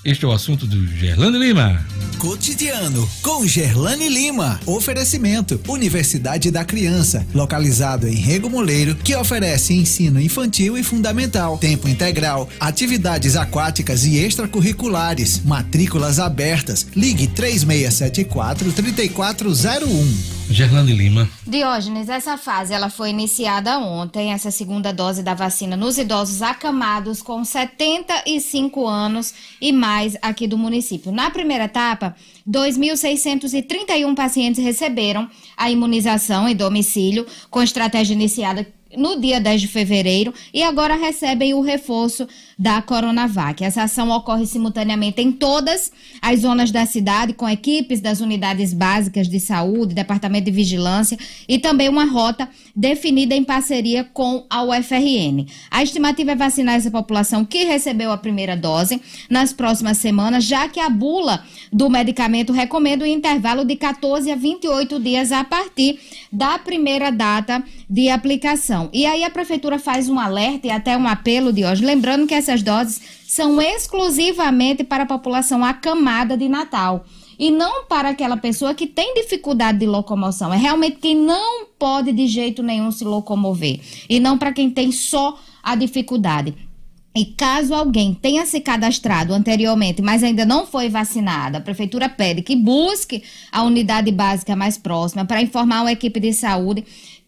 [0.04, 1.80] Este é o assunto do Gerlando Lima.
[2.18, 4.60] Cotidiano com Gerlane Lima.
[4.66, 11.88] Oferecimento: Universidade da Criança, localizado em Rego Moleiro, que oferece ensino infantil e fundamental, tempo
[11.88, 16.84] integral, atividades aquáticas e extracurriculares, matrículas abertas.
[16.96, 20.41] Ligue 3674 3401.
[20.52, 21.28] Gerlane Lima.
[21.46, 27.22] Diógenes, essa fase ela foi iniciada ontem, essa segunda dose da vacina nos idosos acamados
[27.22, 31.10] com 75 anos e mais aqui do município.
[31.10, 32.14] Na primeira etapa,
[32.48, 40.34] 2.631 pacientes receberam a imunização em domicílio, com estratégia iniciada no dia 10 de fevereiro
[40.52, 42.28] e agora recebem o reforço
[42.58, 43.64] da Coronavac.
[43.64, 45.90] Essa ação ocorre simultaneamente em todas
[46.20, 51.58] as zonas da cidade, com equipes das unidades básicas de saúde, departamento de vigilância e
[51.58, 55.46] também uma rota definida em parceria com a UFRN.
[55.70, 60.68] A estimativa é vacinar essa população que recebeu a primeira dose nas próximas semanas, já
[60.68, 65.98] que a bula do medicamento recomenda um intervalo de 14 a 28 dias a partir
[66.32, 68.88] da primeira data de aplicação.
[68.92, 72.34] E aí a prefeitura faz um alerta e até um apelo de hoje, lembrando que
[72.42, 77.04] essas doses são exclusivamente para a população acamada de Natal.
[77.38, 80.52] E não para aquela pessoa que tem dificuldade de locomoção.
[80.52, 83.80] É realmente quem não pode de jeito nenhum se locomover.
[84.08, 86.54] E não para quem tem só a dificuldade.
[87.14, 92.40] E caso alguém tenha se cadastrado anteriormente, mas ainda não foi vacinado, a prefeitura pede
[92.40, 96.82] que busque a unidade básica mais próxima para informar uma equipe de saúde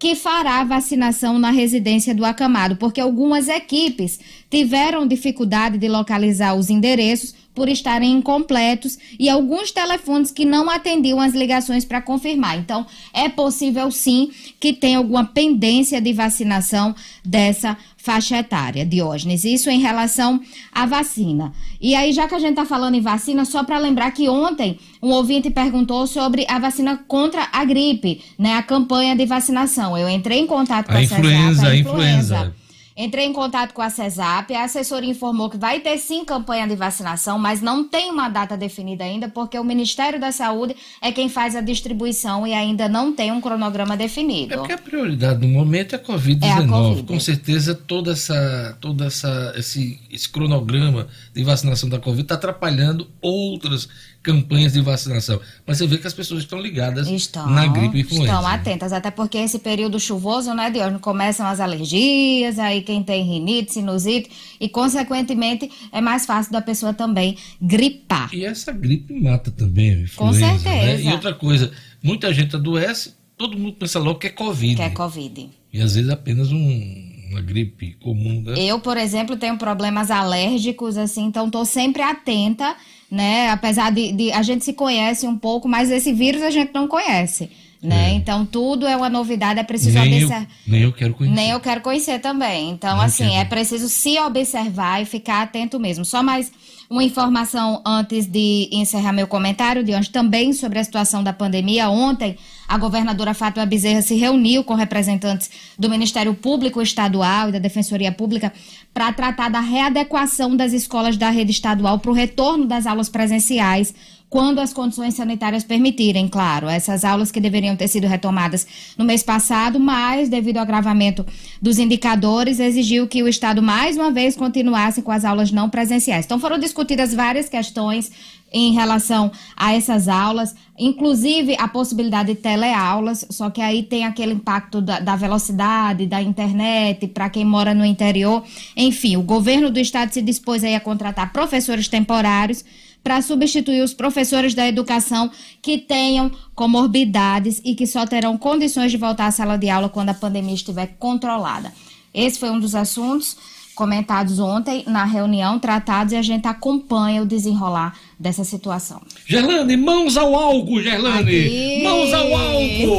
[0.04, 6.68] que fará vacinação na residência do acamado, porque algumas equipes tiveram dificuldade de localizar os
[6.68, 12.58] endereços por estarem incompletos e alguns telefones que não atendiam as ligações para confirmar.
[12.58, 14.30] Então, é possível sim
[14.60, 16.94] que tenha alguma pendência de vacinação
[17.24, 17.74] dessa
[18.04, 19.44] faixa etária, Diógenes.
[19.44, 20.38] Isso em relação
[20.70, 21.52] à vacina.
[21.80, 24.78] E aí, já que a gente está falando em vacina, só para lembrar que ontem
[25.02, 28.56] um ouvinte perguntou sobre a vacina contra a gripe, né?
[28.56, 29.96] A campanha de vacinação.
[29.96, 32.54] Eu entrei em contato com A a, influenza, a influenza.
[32.96, 36.76] Entrei em contato com a CESAP, a assessoria informou que vai ter sim campanha de
[36.76, 41.28] vacinação, mas não tem uma data definida ainda, porque o Ministério da Saúde é quem
[41.28, 44.54] faz a distribuição e ainda não tem um cronograma definido.
[44.54, 46.44] É porque a prioridade no momento é a Covid-19.
[46.44, 47.02] É a Covid.
[47.02, 53.10] Com certeza, toda essa, toda essa, esse, esse cronograma de vacinação da Covid está atrapalhando
[53.20, 53.88] outras
[54.24, 55.38] campanhas de vacinação.
[55.66, 58.24] Mas você vê que as pessoas estão ligadas Estão, na gripe influenza.
[58.24, 63.22] estão atentas, até porque esse período chuvoso, né, Diógenes, começam as alergias, aí quem tem
[63.22, 68.34] rinite, sinusite, e consequentemente é mais fácil da pessoa também gripar.
[68.34, 70.58] E essa gripe mata também, a Com influenza, né?
[70.58, 71.02] certeza.
[71.02, 71.70] E outra coisa,
[72.02, 74.76] muita gente adoece, todo mundo pensa logo que é Covid.
[74.76, 75.50] Que é Covid.
[75.72, 78.54] E às vezes apenas um- uma gripe comum, né?
[78.56, 82.76] Eu, por exemplo, tenho problemas alérgicos, assim, então tô sempre atenta,
[83.14, 83.48] né?
[83.50, 86.86] Apesar de, de- a gente se conhece um pouco, mas esse vírus a gente não
[86.88, 87.50] conhece,
[87.84, 88.14] né?
[88.14, 90.48] Então tudo é uma novidade, é preciso nem, eu, observar.
[90.66, 91.36] nem eu quero conhecer.
[91.36, 92.70] Nem eu quero conhecer também.
[92.70, 96.04] Então, Nem assim, é preciso se observar e ficar atento mesmo.
[96.04, 96.50] Só mais
[96.88, 101.90] uma informação antes de encerrar meu comentário, de hoje também sobre a situação da pandemia.
[101.90, 107.58] Ontem, a governadora Fátima Bezerra se reuniu com representantes do Ministério Público Estadual e da
[107.58, 108.52] Defensoria Pública
[108.92, 113.94] para tratar da readequação das escolas da rede estadual para o retorno das aulas presenciais
[114.34, 116.68] quando as condições sanitárias permitirem, claro.
[116.68, 118.66] Essas aulas que deveriam ter sido retomadas
[118.98, 121.24] no mês passado, mas devido ao agravamento
[121.62, 126.24] dos indicadores, exigiu que o Estado mais uma vez continuasse com as aulas não presenciais.
[126.24, 128.10] Então foram discutidas várias questões
[128.52, 134.32] em relação a essas aulas, inclusive a possibilidade de teleaulas, só que aí tem aquele
[134.32, 138.42] impacto da, da velocidade, da internet, para quem mora no interior.
[138.76, 142.64] Enfim, o governo do estado se dispôs aí a contratar professores temporários
[143.04, 145.30] para substituir os professores da educação
[145.60, 150.08] que tenham comorbidades e que só terão condições de voltar à sala de aula quando
[150.08, 151.70] a pandemia estiver controlada.
[152.14, 153.36] Esse foi um dos assuntos
[153.74, 159.02] comentados ontem na reunião, tratados, e a gente acompanha o desenrolar dessa situação.
[159.26, 161.82] Gerlane, mãos ao álcool, Gerlane!
[161.82, 162.98] Mãos ao álcool!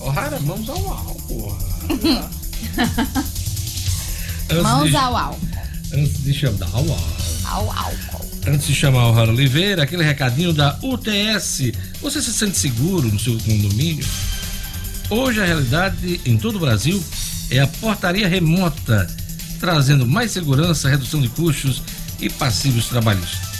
[0.06, 1.56] Ô, Rara, mãos ao álcool.
[4.50, 5.40] Antes Mãos de- ao álcool.
[5.94, 7.23] Antes de chamar ao álcool.
[7.44, 8.30] Ao álcool.
[8.46, 11.72] Antes de chamar o Rara Oliveira, aquele recadinho da UTS.
[12.00, 14.04] Você se sente seguro no seu condomínio?
[15.10, 17.02] Hoje a realidade em todo o Brasil
[17.50, 19.06] é a portaria remota,
[19.60, 21.82] trazendo mais segurança, redução de custos
[22.20, 23.54] e passivos trabalhistas.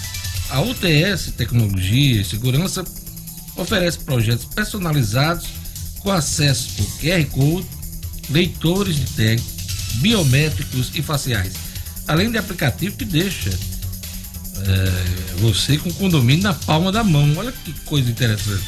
[0.51, 2.85] A UTS Tecnologia e Segurança
[3.57, 5.47] oferece projetos personalizados
[6.01, 7.67] com acesso por QR Code,
[8.31, 9.43] leitores de tag,
[9.95, 11.53] biométricos e faciais,
[12.07, 13.51] além de aplicativo que deixa
[14.67, 17.33] é, você com o condomínio na palma da mão.
[17.37, 18.65] Olha que coisa interessante.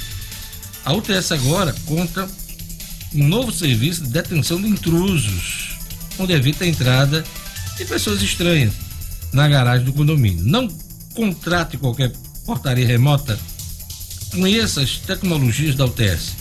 [0.84, 2.28] A UTS agora conta
[3.14, 5.76] um novo serviço de detenção de intrusos,
[6.18, 7.24] onde evita a entrada
[7.76, 8.72] de pessoas estranhas
[9.32, 10.44] na garagem do condomínio.
[10.44, 10.68] Não
[11.14, 12.12] contrate qualquer
[12.44, 13.38] portaria remota
[14.32, 16.36] conheça as tecnologias da UTS.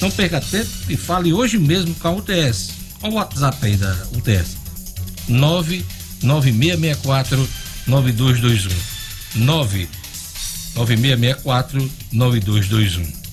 [0.00, 2.70] Não perca tempo e fale hoje mesmo com a UTS.
[3.02, 4.56] Olha o WhatsApp aí da UTS.
[5.28, 8.94] 99664 9221.
[9.36, 13.24] 99664 9221.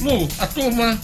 [0.00, 0.98] Lu, a turma,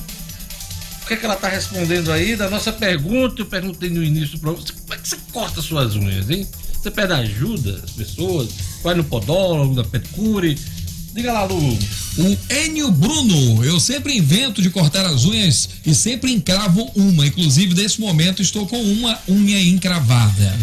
[1.03, 3.43] o que, é que ela tá respondendo aí da nossa pergunta?
[3.43, 6.47] Eu perguntei no início para você, como é que você corta suas unhas, hein?
[6.75, 8.49] Você pede ajuda às pessoas,
[8.83, 10.59] vai no podólogo, da pedicure.
[11.15, 11.79] Diga lá, Lu.
[12.19, 17.27] O Enio Bruno, eu sempre invento de cortar as unhas e sempre encravo uma.
[17.27, 20.59] Inclusive, nesse momento, estou com uma unha encravada.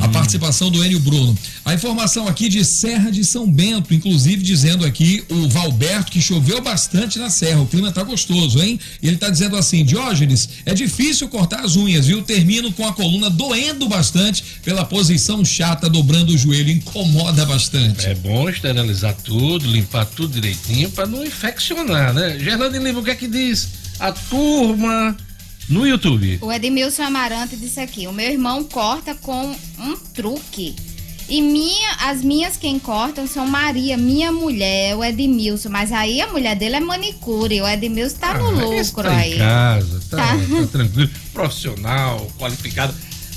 [0.00, 1.36] A participação do Enio Bruno.
[1.64, 6.60] A informação aqui de Serra de São Bento, inclusive dizendo aqui o Valberto que choveu
[6.60, 7.60] bastante na Serra.
[7.60, 8.78] O clima tá gostoso, hein?
[9.02, 12.22] Ele tá dizendo assim: Diógenes, é difícil cortar as unhas, viu?
[12.22, 16.70] Termino com a coluna doendo bastante pela posição chata, dobrando o joelho.
[16.70, 18.06] Incomoda bastante.
[18.06, 22.38] É bom esterilizar tudo, limpar tudo direitinho para não infeccionar, né?
[22.38, 23.68] Gerlane Lima, o que é que diz
[24.00, 25.16] a turma
[25.68, 26.38] no YouTube?
[26.40, 30.74] O Edmilson Amarante disse aqui: o meu irmão corta com um truque.
[31.28, 35.68] E minha, as minhas quem cortam são Maria, minha mulher, o Edmilson.
[35.70, 37.60] Mas aí a mulher dele é manicure.
[37.62, 39.34] O Edmilson tá no Ah, esse lucro tá aí.
[39.34, 40.26] Em casa, tá, Tá.
[40.26, 42.92] tá tranquilo, profissional, qualificado.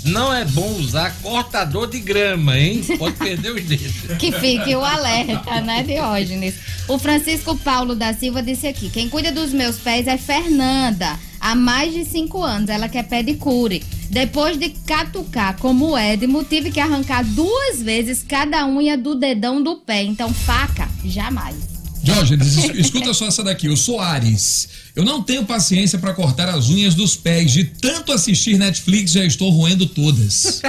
[0.06, 2.84] Não é bom usar cortador de grama, hein?
[2.98, 3.96] Pode perder os dedos.
[4.20, 6.56] Que fique o alerta, né, Diógenes?
[6.88, 11.20] O Francisco Paulo da Silva disse aqui: quem cuida dos meus pés é Fernanda.
[11.40, 13.84] Há mais de cinco anos, ela quer pedicure.
[14.10, 19.76] Depois de catucar como Edmo, tive que arrancar duas vezes cada unha do dedão do
[19.76, 20.04] pé.
[20.04, 21.75] Então, faca, jamais.
[22.06, 23.68] Diógenes, es- escuta só essa daqui.
[23.68, 24.70] O Soares.
[24.96, 27.52] Eu não tenho paciência para cortar as unhas dos pés.
[27.52, 30.62] De tanto assistir Netflix, já estou roendo todas.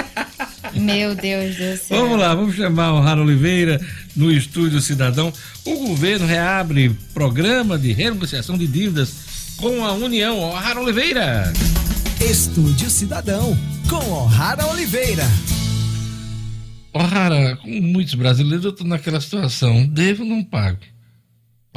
[0.73, 2.01] Meu Deus do céu.
[2.01, 3.79] Vamos lá, vamos chamar o Raro Oliveira
[4.15, 5.31] no Estúdio Cidadão.
[5.63, 9.09] O governo reabre programa de renegociação de dívidas
[9.57, 10.51] com a União.
[10.53, 11.53] Raro Oliveira.
[12.19, 13.55] Estúdio Cidadão,
[13.87, 15.23] com O'Hara Oliveira.
[16.93, 19.85] Ó, Rara, como muitos brasileiros, eu tô naquela situação.
[19.87, 20.79] Devo ou não pago?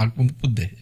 [0.09, 0.72] Quando puder.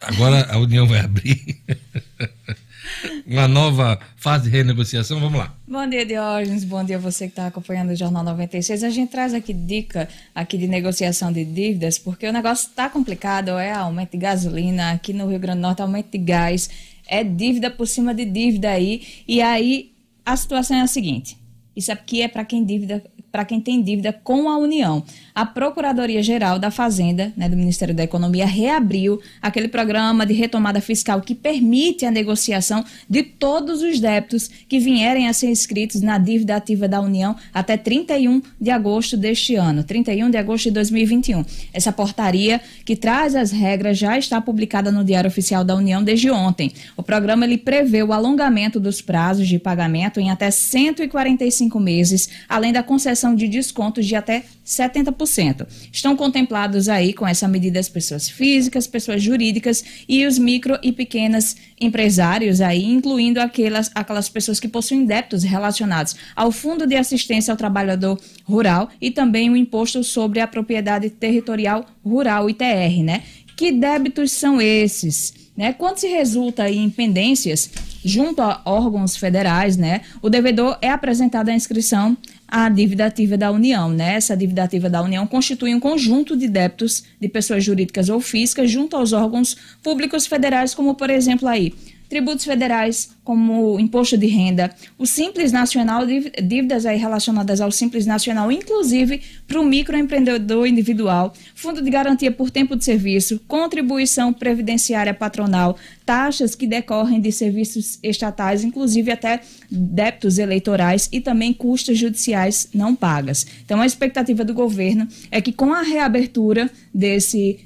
[0.00, 1.62] Agora a União vai abrir
[3.24, 5.20] uma nova fase de renegociação.
[5.20, 5.54] Vamos lá.
[5.66, 6.64] Bom dia, Diógenes.
[6.64, 8.82] Bom dia a você que está acompanhando o Jornal 96.
[8.82, 13.50] A gente traz aqui dica aqui de negociação de dívidas, porque o negócio está complicado,
[13.50, 16.68] é aumento de gasolina, aqui no Rio Grande do Norte aumento de gás,
[17.06, 19.92] é dívida por cima de dívida aí, e aí
[20.24, 21.36] a situação é a seguinte,
[21.74, 23.02] isso aqui é para quem dívida
[23.32, 25.02] para quem tem dívida com a União.
[25.34, 31.22] A Procuradoria-Geral da Fazenda, né, do Ministério da Economia, reabriu aquele programa de retomada fiscal
[31.22, 36.56] que permite a negociação de todos os débitos que vierem a ser inscritos na dívida
[36.56, 41.44] ativa da União até 31 de agosto deste ano, 31 de agosto de 2021.
[41.72, 46.30] Essa portaria que traz as regras já está publicada no Diário Oficial da União desde
[46.30, 46.70] ontem.
[46.96, 52.72] O programa ele prevê o alongamento dos prazos de pagamento em até 145 meses, além
[52.72, 55.66] da concessão de descontos de até 70%.
[55.92, 60.92] Estão contemplados aí com essa medida as pessoas físicas, pessoas jurídicas e os micro e
[60.92, 67.52] pequenas empresários aí, incluindo aquelas, aquelas pessoas que possuem débitos relacionados ao Fundo de Assistência
[67.52, 73.22] ao Trabalhador Rural e também o Imposto sobre a Propriedade Territorial Rural, ITR, né?
[73.56, 75.41] Que débitos são esses?
[75.56, 75.72] Né?
[75.72, 77.70] Quando se resulta em pendências
[78.04, 80.00] junto a órgãos federais, né?
[80.20, 82.16] O devedor é apresentado à inscrição
[82.48, 84.14] à dívida ativa da União, né?
[84.14, 88.70] Essa dívida ativa da União constitui um conjunto de débitos de pessoas jurídicas ou físicas
[88.70, 91.72] junto aos órgãos públicos federais, como por exemplo aí
[92.12, 97.72] tributos federais, como o imposto de renda, o Simples Nacional, dív- dívidas aí relacionadas ao
[97.72, 104.30] Simples Nacional, inclusive para o microempreendedor individual, fundo de garantia por tempo de serviço, contribuição
[104.30, 105.74] previdenciária patronal,
[106.12, 109.40] taxas que decorrem de serviços estatais, inclusive até
[109.70, 113.46] débitos eleitorais e também custas judiciais não pagas.
[113.64, 117.60] Então, a expectativa do governo é que com a reabertura desse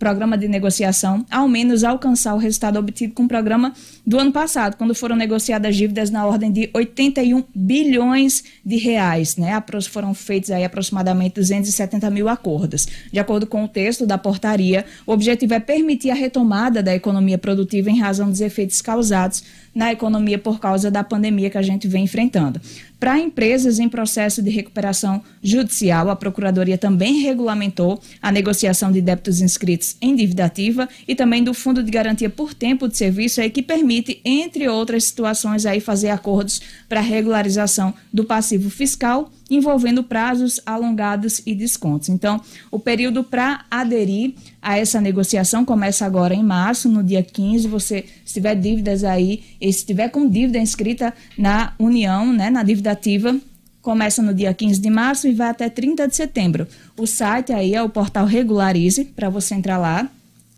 [0.00, 3.72] programa de negociação, ao menos alcançar o resultado obtido com o programa
[4.04, 9.62] do ano passado, quando foram negociadas dívidas na ordem de 81 bilhões de reais, né?
[9.88, 12.88] Foram feitos aí aproximadamente 270 mil acordos.
[13.12, 17.38] De acordo com o texto da portaria, o objetivo é permitir a retomada da economia
[17.38, 19.42] produtiva em razão dos efeitos causados
[19.74, 22.60] na economia por causa da pandemia que a gente vem enfrentando.
[23.02, 29.40] Para empresas em processo de recuperação judicial, a Procuradoria também regulamentou a negociação de débitos
[29.40, 33.50] inscritos em dívida ativa e também do Fundo de Garantia por Tempo de Serviço, aí,
[33.50, 40.60] que permite, entre outras situações, aí, fazer acordos para regularização do passivo fiscal envolvendo prazos
[40.64, 42.08] alongados e descontos.
[42.08, 47.68] Então, o período para aderir a essa negociação começa agora em março, no dia 15.
[47.68, 52.64] Você, se tiver dívidas aí, e se tiver com dívida inscrita na União, né, na
[52.64, 53.38] dívida ativa,
[53.80, 56.66] começa no dia 15 de março e vai até 30 de setembro.
[56.98, 60.10] O site aí é o portal Regularize, para você entrar lá.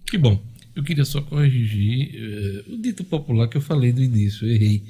[0.05, 0.48] Que bom.
[0.79, 4.47] Eu queria só corrigir eh, o dito popular que eu falei no início.
[4.47, 4.85] Eu errei.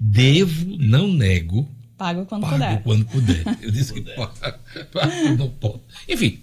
[0.00, 1.68] Devo, não nego,
[1.98, 2.82] Pago quando pago puder.
[2.82, 3.44] quando puder.
[3.60, 4.58] Eu disse que pago,
[4.90, 5.82] pago não posso.
[6.08, 6.38] Enfim,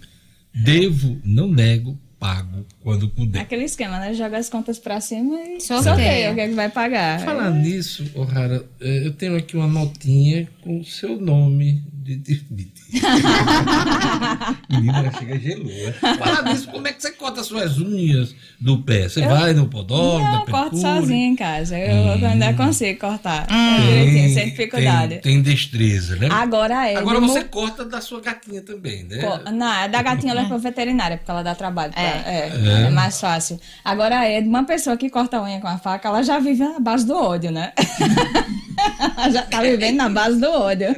[0.54, 3.40] devo, não nego, pago quando puder.
[3.42, 4.14] Aquele esquema, né?
[4.14, 5.82] Joga as contas pra cima e Sorteia.
[5.96, 7.18] sorteia o que é que vai pagar.
[7.18, 12.76] Falar nisso, O'Hara, eh, eu tenho aqui uma notinha com o seu nome de dívida.
[14.70, 15.66] Menina, chega gelou.
[15.66, 15.92] né?
[16.16, 19.08] Falar nisso, como é que você corta as suas unhas do pé?
[19.08, 21.76] Você Eu- vai no podólogo, Não, eu corto sozinha em casa.
[21.76, 23.46] Eu ainda consigo cortar.
[23.48, 25.14] Tem- direitinho, sem dificuldade.
[25.16, 26.28] Tem, tem destreza, né?
[26.30, 26.96] Agora é.
[26.96, 29.18] Agora você mo- corta da sua gatinha também, né?
[29.18, 31.92] Co- Não, a da gatinha eu levo pra veterinária, porque ela dá trabalho.
[31.92, 32.50] pra- É, É.
[32.78, 33.60] é mais fácil.
[33.84, 36.64] Agora é de uma pessoa que corta a unha com a faca, ela já vive
[36.64, 37.72] na base do ódio, né?
[39.16, 40.94] ela já tá vivendo na base do ódio.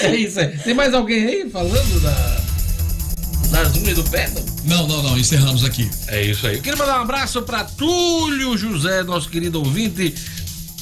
[0.00, 0.56] É isso aí.
[0.58, 2.40] Tem mais alguém aí falando da,
[3.50, 4.30] das unhas do pé?
[4.64, 4.86] Não?
[4.86, 5.88] Não, não, encerramos aqui.
[6.08, 6.56] É isso aí.
[6.56, 10.14] Eu queria mandar um abraço para Túlio José, nosso querido ouvinte.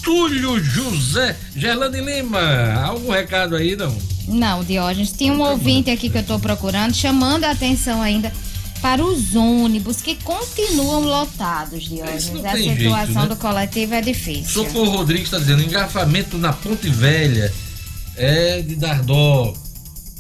[0.03, 2.75] Túlio José, Gerlane Lima.
[2.85, 3.97] Algum recado aí, não?
[4.27, 8.33] Não, Diógenes, tinha um ouvinte aqui que eu tô procurando, chamando a atenção ainda
[8.85, 12.31] para os ônibus que continuam lotados, Diógenes.
[12.35, 13.27] não A tem situação jeito, né?
[13.29, 14.45] do coletivo é difícil.
[14.63, 17.51] Socorro Rodrigues está dizendo: engarrafamento na Ponte Velha
[18.15, 19.55] é de dar dó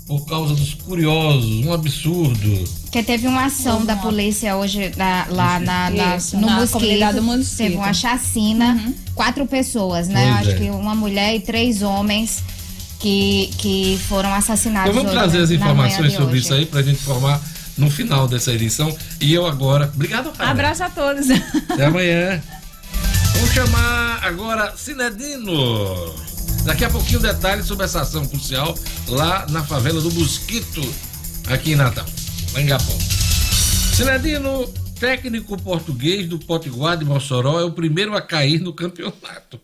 [0.06, 2.64] por causa dos curiosos, um absurdo.
[2.84, 6.72] Porque teve uma ação da polícia hoje na- lá na, na- Isso, no na Mosquito.
[6.72, 7.56] comunidade do Mosquito.
[7.58, 10.24] Teve uma chacina, quatro pessoas, né?
[10.38, 10.58] Pois Acho é.
[10.64, 12.42] que uma mulher e três homens
[12.98, 14.88] que, que foram assassinados.
[14.90, 16.44] Então vamos hoje, trazer as informações sobre hoje.
[16.44, 17.42] isso aí para a gente informar
[17.76, 18.96] no final dessa edição.
[19.20, 19.90] E eu agora.
[19.94, 20.50] Obrigado, Rafael.
[20.50, 21.26] Abraço a todos.
[21.70, 22.42] Até amanhã.
[23.34, 26.14] Vamos chamar agora Cinedino.
[26.64, 28.74] Daqui a pouquinho detalhes sobre essa ação policial
[29.08, 30.80] lá na favela do Mosquito,
[31.48, 32.06] aqui em Natal,
[32.54, 32.98] lá em Gapão.
[33.94, 34.66] Cinedino,
[34.98, 39.60] técnico português do Potiguar de Mossoró, é o primeiro a cair no campeonato.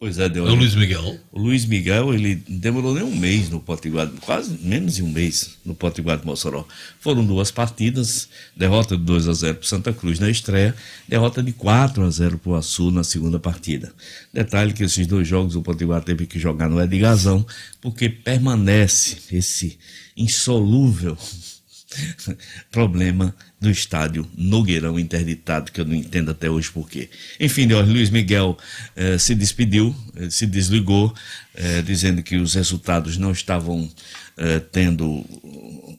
[0.00, 0.48] Pois é, deu.
[0.48, 1.20] É o Luiz Miguel.
[1.30, 5.58] O Luiz Miguel, ele demorou nem um mês no Potiguar, quase menos de um mês
[5.62, 6.66] no Potiguar de Mossoró.
[6.98, 8.26] Foram duas partidas,
[8.56, 10.74] derrota de 2 a 0 para Santa Cruz na estreia,
[11.06, 13.92] derrota de 4 a 0 para o Açu na segunda partida.
[14.32, 17.46] Detalhe que esses dois jogos o Potiguar teve que jogar no Edgazão,
[17.78, 19.78] porque permanece esse
[20.16, 21.18] insolúvel
[22.72, 27.10] problema do estádio Nogueirão interditado, que eu não entendo até hoje por quê.
[27.38, 28.56] Enfim, Luiz Miguel
[28.96, 31.14] eh, se despediu, eh, se desligou,
[31.54, 33.90] eh, dizendo que os resultados não estavam
[34.38, 35.22] eh, tendo,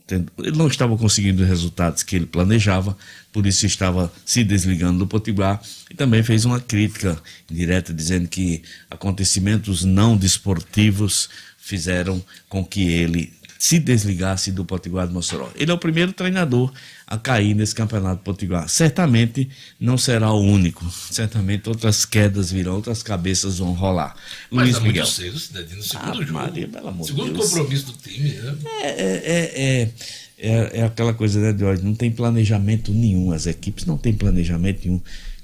[0.07, 0.31] tendo.
[0.39, 2.97] Ele não estava conseguindo os resultados que ele planejava,
[3.31, 8.63] por isso estava se desligando do Potiguar e também fez uma crítica direta, dizendo que
[8.89, 13.31] acontecimentos não desportivos fizeram com que ele
[13.61, 15.47] se desligasse do Potiguar de Mossoró.
[15.55, 16.73] Ele é o primeiro treinador
[17.05, 18.67] a cair nesse campeonato potiguar.
[18.67, 19.47] Certamente
[19.79, 20.83] não será o único.
[21.11, 24.15] Certamente outras quedas virão, outras cabeças vão rolar.
[24.49, 25.05] Mas Luiz tá muito Miguel.
[25.05, 26.33] cedo, Cidadino, segundo Ah, jogo.
[26.33, 27.49] Maria, pelo amor segundo Deus.
[27.51, 28.55] compromisso do time, né?
[28.81, 29.91] É, é, é,
[30.39, 33.31] é, é aquela coisa, né, de hoje, não tem planejamento nenhum.
[33.31, 35.01] As equipes não têm planejamento nenhum.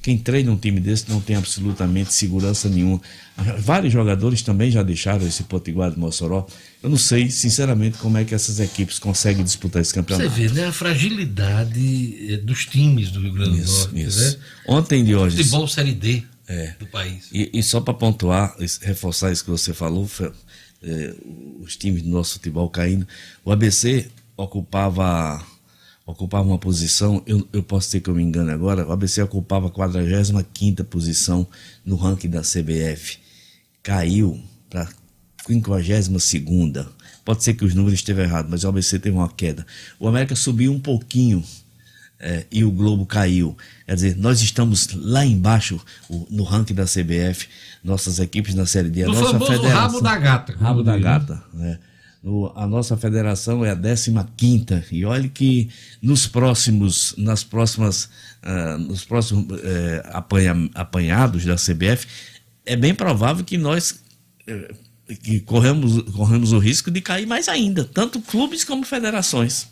[0.08, 3.01] Quem treina um time desse não tem absolutamente segurança nenhuma.
[3.60, 6.47] Vários jogadores também já deixaram esse Potiguar de Mossoró.
[6.82, 10.30] Eu não sei, sinceramente, como é que essas equipes conseguem disputar esse Você campeonato.
[10.30, 10.68] vê, né?
[10.68, 14.38] A fragilidade eh, dos times do Rio Grande do Isso, Norte, isso.
[14.38, 14.43] né?
[14.70, 15.45] Ontem, Diógenes.
[15.45, 16.74] Futebol Série D É.
[16.80, 17.28] do país.
[17.34, 20.10] E, e só para pontuar, reforçar isso que você falou,
[20.82, 21.14] é,
[21.60, 23.06] os times do nosso futebol caindo.
[23.44, 24.07] O ABC
[24.38, 25.45] ocupava
[26.08, 29.68] ocupava uma posição, eu, eu posso ter que eu me engano agora, o ABC ocupava
[29.68, 31.46] a 45 posição
[31.86, 33.18] no ranking da CBF.
[33.84, 34.88] Caiu para
[35.48, 36.10] 52
[37.24, 39.66] Pode ser que os números estejam errados, mas o ABC teve uma queda.
[40.00, 41.44] O América subiu um pouquinho
[42.20, 43.56] é, e o Globo caiu.
[43.86, 45.80] Quer dizer, nós estamos lá embaixo
[46.10, 47.48] o- no ranking da CBF,
[47.84, 49.04] nossas equipes na Série D.
[49.04, 50.56] A No nossa federação, rabo da gata.
[50.58, 51.44] Rabo da gata.
[51.54, 51.78] né?
[52.23, 53.76] O- a nossa federação é a
[54.35, 55.69] 15 e olhe que
[56.02, 58.10] nos próximos, nas próximas,
[58.44, 62.06] ah, nos próximos eh, apanha- apanhados da CBF,
[62.65, 64.02] é bem provável que nós
[64.48, 64.73] eh,
[65.23, 69.68] que corremos, corremos o risco de cair mais ainda, tanto clubes como federações.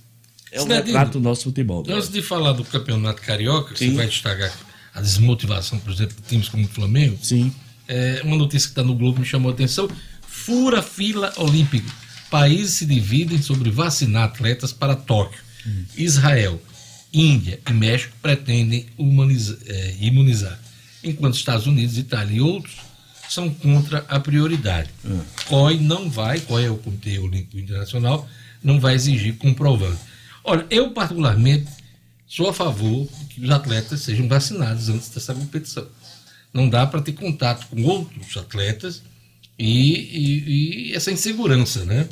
[0.51, 1.83] É o retrato do nosso futebol.
[1.89, 3.89] Antes de falar do campeonato carioca, Sim.
[3.91, 4.53] você vai destacar
[4.93, 7.17] a desmotivação, por exemplo, de times como o Flamengo.
[7.21, 7.51] Sim.
[7.85, 9.89] É, uma notícia que está no Globo me chamou a atenção.
[10.25, 11.91] Fura fila olímpica.
[12.39, 15.39] Países se dividem sobre vacinar atletas para Tóquio.
[15.95, 16.61] Israel,
[17.13, 20.59] Índia e México pretendem humaniza- é, imunizar,
[21.01, 22.75] enquanto Estados Unidos, Itália e outros
[23.29, 24.89] são contra a prioridade.
[25.47, 28.27] COI não vai, COI é o Comitê Olímpico Internacional,
[28.61, 30.01] não vai exigir comprovante.
[30.43, 31.67] Olha, eu particularmente
[32.27, 35.87] sou a favor de que os atletas sejam vacinados antes dessa competição.
[36.53, 39.01] Não dá para ter contato com outros atletas
[39.57, 42.09] e, e- e essa insegurança, né?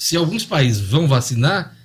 [0.00, 1.76] Se alguns países vão vacinar,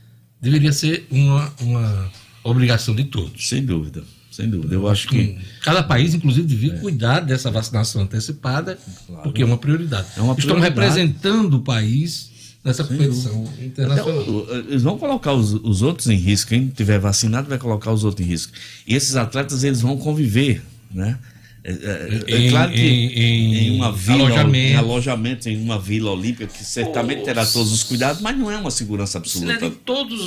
[0.41, 2.11] deveria ser uma, uma
[2.45, 3.49] obrigação de todos.
[3.49, 4.73] Sem dúvida, sem dúvida.
[4.73, 8.79] Eu acho que Cada país, inclusive, devia cuidar dessa vacinação antecipada,
[9.21, 10.07] porque é uma prioridade.
[10.15, 10.73] É uma Estão prioridade.
[10.73, 12.31] representando o país
[12.63, 14.21] nessa competição internacional.
[14.21, 16.51] Então, eles vão colocar os, os outros em risco.
[16.51, 18.53] Quem tiver vacinado vai colocar os outros em risco.
[18.87, 21.19] E esses atletas eles vão conviver, né?
[21.67, 24.57] É, é- é Em- claro que em- em, uma vila, alojamento.
[24.67, 28.57] em alojamento, em uma vila olímpica, que certamente terá todos os cuidados, mas não é
[28.57, 29.53] uma segurança absoluta.
[29.53, 30.19] Cidadinho, Todas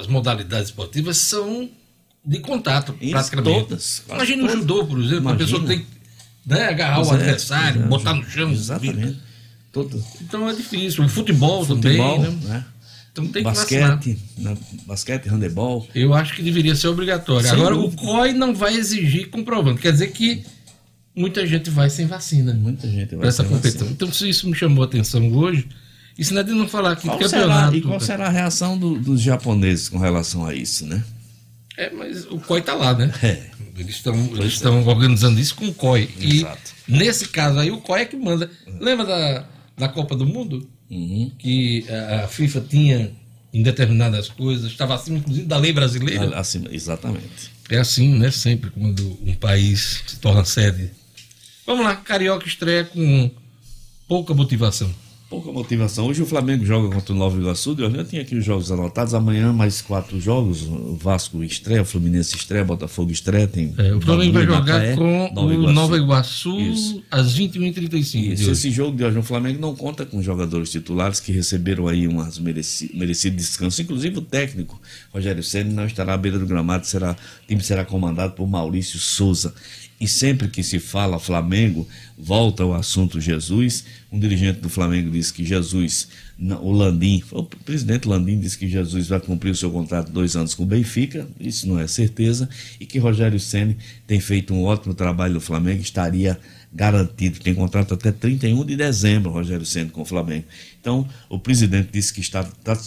[0.00, 1.70] as modalidades esportivas são
[2.24, 3.60] de contato, Isso, praticamente.
[3.68, 5.38] todas, Imagina o judô, por exemplo, a Imagina.
[5.38, 5.86] pessoa tem que
[6.44, 8.50] né, agarrar Pois o é, adversário, é, botar no chão.
[8.50, 9.18] Exatamente.
[10.22, 11.04] Então é difícil.
[11.04, 12.64] O futebol, Futebol, também, né?
[13.12, 13.96] Então tem que vacinar.
[13.96, 14.56] basquete, né?
[14.86, 15.88] basquete, handebol.
[15.94, 17.42] Eu acho que deveria ser obrigatório.
[17.48, 18.02] Sem Agora, dúvida.
[18.02, 19.80] o COI não vai exigir comprovante.
[19.80, 20.44] Quer dizer que
[21.16, 22.52] muita gente vai sem vacina.
[22.54, 23.80] Muita gente vai para essa sem competição.
[23.88, 23.92] vacina.
[23.94, 25.66] Então, se isso me chamou a atenção hoje,
[26.18, 27.76] e se não é de não falar aqui Qual de será, campeonato.
[27.76, 31.02] e qual será a reação do- dos japoneses com relação a isso, né?
[31.76, 33.12] É, mas o COI está lá, né?
[33.22, 33.50] É.
[33.78, 36.08] Eles estão eles estão organizando isso com o COI.
[36.18, 36.72] E Exato.
[36.88, 38.50] nesse caso aí, o COI é que manda.
[38.80, 39.44] Lembra da,
[39.76, 40.66] da Copa do Mundo?
[40.90, 41.30] Uhum.
[41.38, 43.10] Que a, a FIFA tinha
[43.52, 46.38] em determinadas coisas, estava acima, inclusive, da lei brasileira.
[46.38, 47.50] Assim, exatamente.
[47.68, 48.30] É assim, né?
[48.30, 50.90] Sempre quando um país se torna sede.
[51.66, 53.30] Vamos lá, Carioca estreia com
[54.06, 54.88] pouca motivação.
[55.28, 56.06] Pouca motivação.
[56.06, 57.74] Hoje o Flamengo joga contra o Nova Iguaçu.
[57.76, 59.12] Eu já tinha aqui os jogos anotados.
[59.12, 60.62] Amanhã mais quatro jogos.
[60.62, 63.48] O Vasco estreia, o Fluminense estreia, Botafogo estreia.
[63.48, 67.02] Tem É, o Flamengo vai jogar Macaé, com o Nova Iguaçu Isso.
[67.10, 68.12] às 21h35.
[68.12, 68.52] de Isso, hoje.
[68.52, 72.24] esse jogo de hoje no Flamengo não conta com jogadores titulares que receberam aí um
[72.40, 73.82] mereci, merecido descanso.
[73.82, 74.80] Inclusive o técnico
[75.12, 78.96] Rogério Senna não estará à beira do gramado, será, o time será comandado por Maurício
[79.00, 79.52] Souza.
[79.98, 83.84] E sempre que se fala Flamengo, volta o assunto Jesus.
[84.12, 86.08] Um dirigente do Flamengo disse que Jesus,
[86.60, 90.54] o Landim, o presidente Landim disse que Jesus vai cumprir o seu contrato dois anos
[90.54, 92.48] com o Benfica, isso não é certeza,
[92.78, 93.74] e que Rogério Senna
[94.06, 96.38] tem feito um ótimo trabalho no Flamengo, estaria
[96.72, 97.40] garantido.
[97.40, 100.44] Tem contrato até 31 de dezembro, Rogério Senna, com o Flamengo.
[100.78, 102.46] Então, o presidente disse que está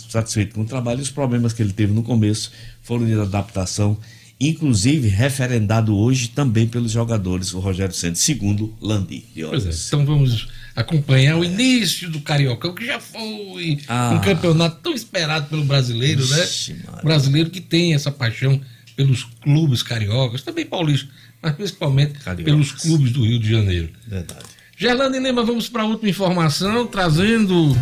[0.10, 2.52] satisfeito com o trabalho e os problemas que ele teve no começo
[2.84, 3.98] foram de adaptação,
[4.40, 9.26] inclusive referendado hoje também pelos jogadores, o Rogério Senna, segundo Landi.
[9.50, 14.12] Pois é, então vamos acompanhar o início do Cariocão, que já foi Ah.
[14.14, 16.80] um campeonato tão esperado pelo brasileiro, Ixi, né?
[16.88, 17.04] Maria.
[17.04, 18.62] Brasileiro que tem essa paixão
[18.96, 21.10] pelos clubes cariocas, também paulistas,
[21.42, 22.46] mas principalmente Cariocas.
[22.46, 23.90] pelos clubes do Rio de Janeiro.
[24.08, 24.46] Verdade.
[24.78, 27.78] Gerlane Lima, vamos para a última informação, trazendo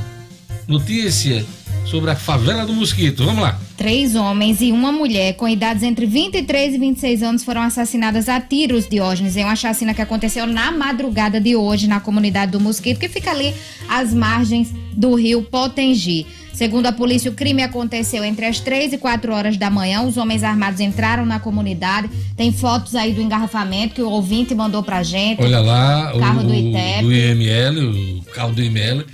[0.67, 1.45] notícia
[1.85, 3.23] sobre a favela do Mosquito.
[3.25, 3.59] Vamos lá.
[3.77, 8.41] Três homens e uma mulher com idades entre 23 e 26 anos foram assassinadas a
[8.41, 12.99] tiros, Diógenes, em uma chacina que aconteceu na madrugada de hoje na comunidade do Mosquito,
[12.99, 13.53] que fica ali
[13.87, 16.25] às margens do rio Potengi.
[16.53, 20.01] Segundo a polícia, o crime aconteceu entre as 3 e 4 horas da manhã.
[20.01, 22.09] Os homens armados entraram na comunidade.
[22.35, 25.39] Tem fotos aí do engarrafamento que o ouvinte mandou pra gente.
[25.39, 27.01] Olha lá, o, Carro do o- ITEP.
[27.03, 29.05] do IML, o carro do IML,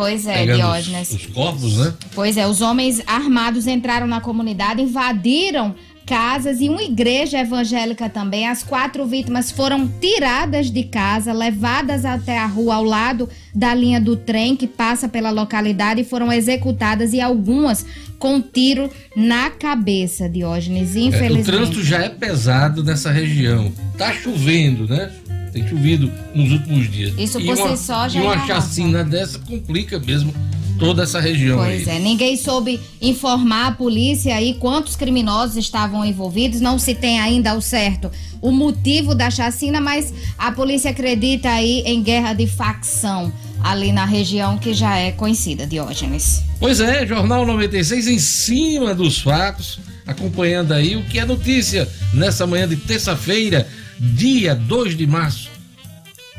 [0.00, 1.10] Pois é, Diógenes.
[1.10, 1.92] os, os corpos, né?
[2.14, 5.74] Pois é, os homens armados entraram na comunidade, invadiram
[6.06, 8.48] casas e uma igreja evangélica também.
[8.48, 14.00] As quatro vítimas foram tiradas de casa, levadas até a rua ao lado da linha
[14.00, 17.86] do trem que passa pela localidade e foram executadas e algumas
[18.18, 21.44] com tiro na cabeça, Diógenes, É, o infelizmente.
[21.46, 23.70] trânsito já é pesado nessa região.
[23.96, 25.12] Tá chovendo, né?
[25.52, 27.12] Tem chovido nos últimos dias.
[27.18, 30.32] Isso E por si uma- só já E uma é uma chacina dessa complica mesmo
[30.78, 31.96] toda essa região Pois aí.
[31.96, 36.60] é, ninguém soube informar a polícia aí quantos criminosos estavam envolvidos.
[36.60, 38.10] Não se tem ainda ao certo
[38.40, 43.30] o motivo da chacina, mas a polícia acredita aí em guerra de facção
[43.62, 46.42] ali na região que já é conhecida, Diógenes.
[46.58, 52.46] Pois é, Jornal 96 em cima dos fatos, acompanhando aí o que é notícia nessa
[52.46, 53.68] manhã de terça-feira,
[54.00, 55.50] dia 2 de março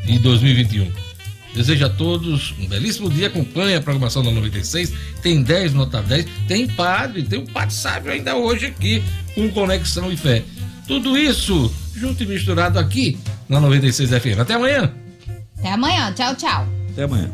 [0.04, 0.92] de 2021.
[1.54, 6.26] Desejo a todos um belíssimo dia, acompanhe a programação da 96, tem 10 nota 10,
[6.48, 9.04] tem padre, tem um padre sábio ainda hoje aqui,
[9.36, 10.44] com Conexão e Fé.
[10.88, 14.40] Tudo isso junto e misturado aqui na 96 FM.
[14.40, 14.92] Até amanhã!
[15.60, 16.68] Até amanhã, tchau, tchau.
[16.92, 17.30] Até amanhã.